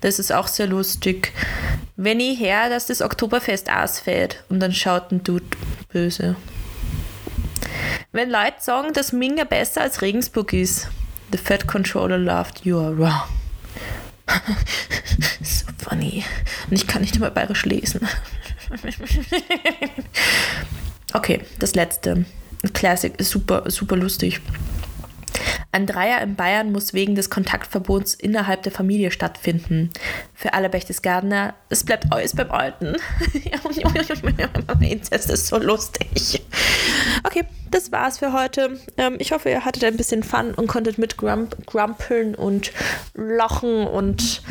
Das 0.02 0.20
ist 0.20 0.32
auch 0.32 0.48
sehr 0.48 0.68
lustig. 0.68 1.34
Wenn 1.96 2.20
ich 2.20 2.40
her, 2.40 2.70
dass 2.70 2.86
das 2.86 3.02
Oktoberfest 3.02 3.72
ausfällt 3.72 4.44
und 4.50 4.60
dann 4.60 4.74
schaut 4.74 5.12
ein 5.12 5.24
Dude 5.24 5.46
böse. 5.90 6.36
Wenn 8.12 8.30
Leute 8.30 8.58
sagen, 8.60 8.94
dass 8.94 9.12
Minga 9.12 9.44
besser 9.44 9.82
als 9.82 10.02
Regensburg 10.02 10.54
ist, 10.54 10.88
the 11.32 11.38
Fat 11.38 11.68
Controller 11.68 12.18
laughed, 12.18 12.64
you 12.64 12.80
are 12.80 12.98
wrong. 12.98 13.24
so 15.42 15.66
funny. 15.78 16.24
Und 16.70 16.76
ich 16.76 16.88
kann 16.88 17.02
nicht 17.02 17.16
immer 17.16 17.32
bayerisch 17.32 17.66
lesen. 17.66 18.08
okay, 21.14 21.42
das 21.60 21.76
letzte. 21.76 22.26
Classic 22.74 23.14
super, 23.20 23.70
super 23.70 23.96
lustig. 23.96 24.42
Ein 25.72 25.86
Dreier 25.86 26.22
in 26.22 26.36
Bayern 26.36 26.72
muss 26.72 26.94
wegen 26.94 27.16
des 27.16 27.30
Kontaktverbots 27.30 28.14
innerhalb 28.14 28.64
der 28.64 28.72
Familie 28.72 29.12
stattfinden. 29.12 29.92
Für 30.34 30.54
alle 30.54 30.70
Berchtesgadener, 30.70 31.54
es 31.70 31.84
bleibt 31.84 32.12
alles 32.12 32.36
beim 32.36 32.52
Alten. 32.52 32.96
das 35.10 35.26
ist 35.28 35.48
so 35.48 35.58
lustig. 35.58 36.42
Okay, 37.24 37.44
das 37.70 37.92
war's 37.92 38.20
für 38.20 38.34
heute. 38.34 38.80
Ähm, 38.98 39.18
ich 39.20 39.32
hoffe, 39.32 39.50
ihr 39.50 39.66
hattet 39.66 39.84
ein 39.84 39.98
bisschen 39.98 40.24
Fun 40.24 40.54
und 40.54 40.68
konntet 40.68 40.98
mit 40.98 41.18
grumpeln 41.18 42.36
und 42.36 42.72
lachen 43.14 43.86
und 43.86 44.42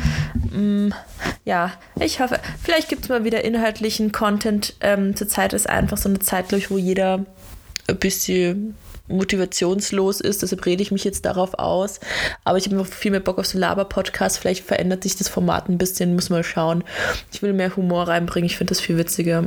mm, 0.51 0.89
ja, 1.45 1.73
ich 1.99 2.19
hoffe, 2.19 2.39
vielleicht 2.61 2.89
gibt 2.89 3.03
es 3.03 3.09
mal 3.09 3.23
wieder 3.23 3.43
inhaltlichen 3.43 4.11
Content. 4.11 4.75
Ähm, 4.81 5.15
zurzeit 5.15 5.53
ist 5.53 5.69
einfach 5.69 5.97
so 5.97 6.09
eine 6.09 6.19
Zeit, 6.19 6.51
ich, 6.53 6.69
wo 6.69 6.77
jeder 6.77 7.25
ein 7.87 7.97
bisschen 7.97 8.75
motivationslos 9.07 10.21
ist, 10.21 10.41
deshalb 10.41 10.65
rede 10.65 10.83
ich 10.83 10.91
mich 10.91 11.03
jetzt 11.03 11.25
darauf 11.25 11.55
aus. 11.59 11.99
Aber 12.43 12.57
ich 12.57 12.65
habe 12.65 12.85
viel 12.85 13.11
mehr 13.11 13.19
Bock 13.19 13.39
auf 13.39 13.45
so 13.45 13.57
Laber-Podcasts. 13.57 14.37
Vielleicht 14.37 14.65
verändert 14.65 15.03
sich 15.03 15.15
das 15.15 15.29
Format 15.29 15.69
ein 15.69 15.77
bisschen, 15.77 16.15
muss 16.15 16.29
mal 16.29 16.43
schauen. 16.43 16.83
Ich 17.31 17.41
will 17.41 17.53
mehr 17.53 17.75
Humor 17.75 18.07
reinbringen, 18.07 18.47
ich 18.47 18.57
finde 18.57 18.71
das 18.71 18.81
viel 18.81 18.97
witziger. 18.97 19.45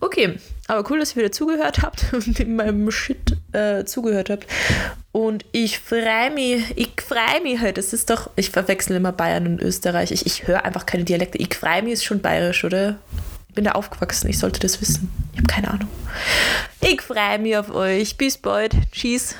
Okay, 0.00 0.38
aber 0.66 0.88
cool, 0.90 0.98
dass 0.98 1.12
ihr 1.12 1.16
wieder 1.16 1.32
zugehört 1.32 1.82
habt 1.82 2.06
und 2.12 2.40
in 2.40 2.56
meinem 2.56 2.90
Shit 2.90 3.36
äh, 3.52 3.84
zugehört 3.84 4.30
habt. 4.30 4.46
Und 5.12 5.44
ich 5.52 5.78
freue 5.78 6.30
mich, 6.30 6.64
ich 6.76 6.90
freue 7.00 7.42
mich 7.42 7.60
halt. 7.60 7.78
Es 7.78 7.92
ist 7.92 8.10
doch, 8.10 8.30
ich 8.36 8.50
verwechsel 8.50 8.96
immer 8.96 9.12
Bayern 9.12 9.46
und 9.46 9.62
Österreich. 9.62 10.12
Ich, 10.12 10.26
ich 10.26 10.46
höre 10.46 10.64
einfach 10.64 10.86
keine 10.86 11.04
Dialekte. 11.04 11.38
Ich 11.38 11.54
freue 11.54 11.82
mich 11.82 11.94
ist 11.94 12.04
schon 12.04 12.20
bayerisch, 12.20 12.64
oder? 12.64 12.98
bin 13.58 13.64
da 13.64 13.72
aufgewachsen, 13.72 14.28
ich 14.28 14.38
sollte 14.38 14.60
das 14.60 14.80
wissen. 14.80 15.10
Ich 15.38 15.42
habe 15.42 15.54
keine 15.54 15.70
Ahnung. 15.70 15.88
Ich 16.80 17.00
freue 17.00 17.38
mich 17.38 17.56
auf 17.56 17.70
euch. 17.70 18.16
Bis 18.16 18.38
bald. 18.38 18.74
Tschüss. 18.90 19.36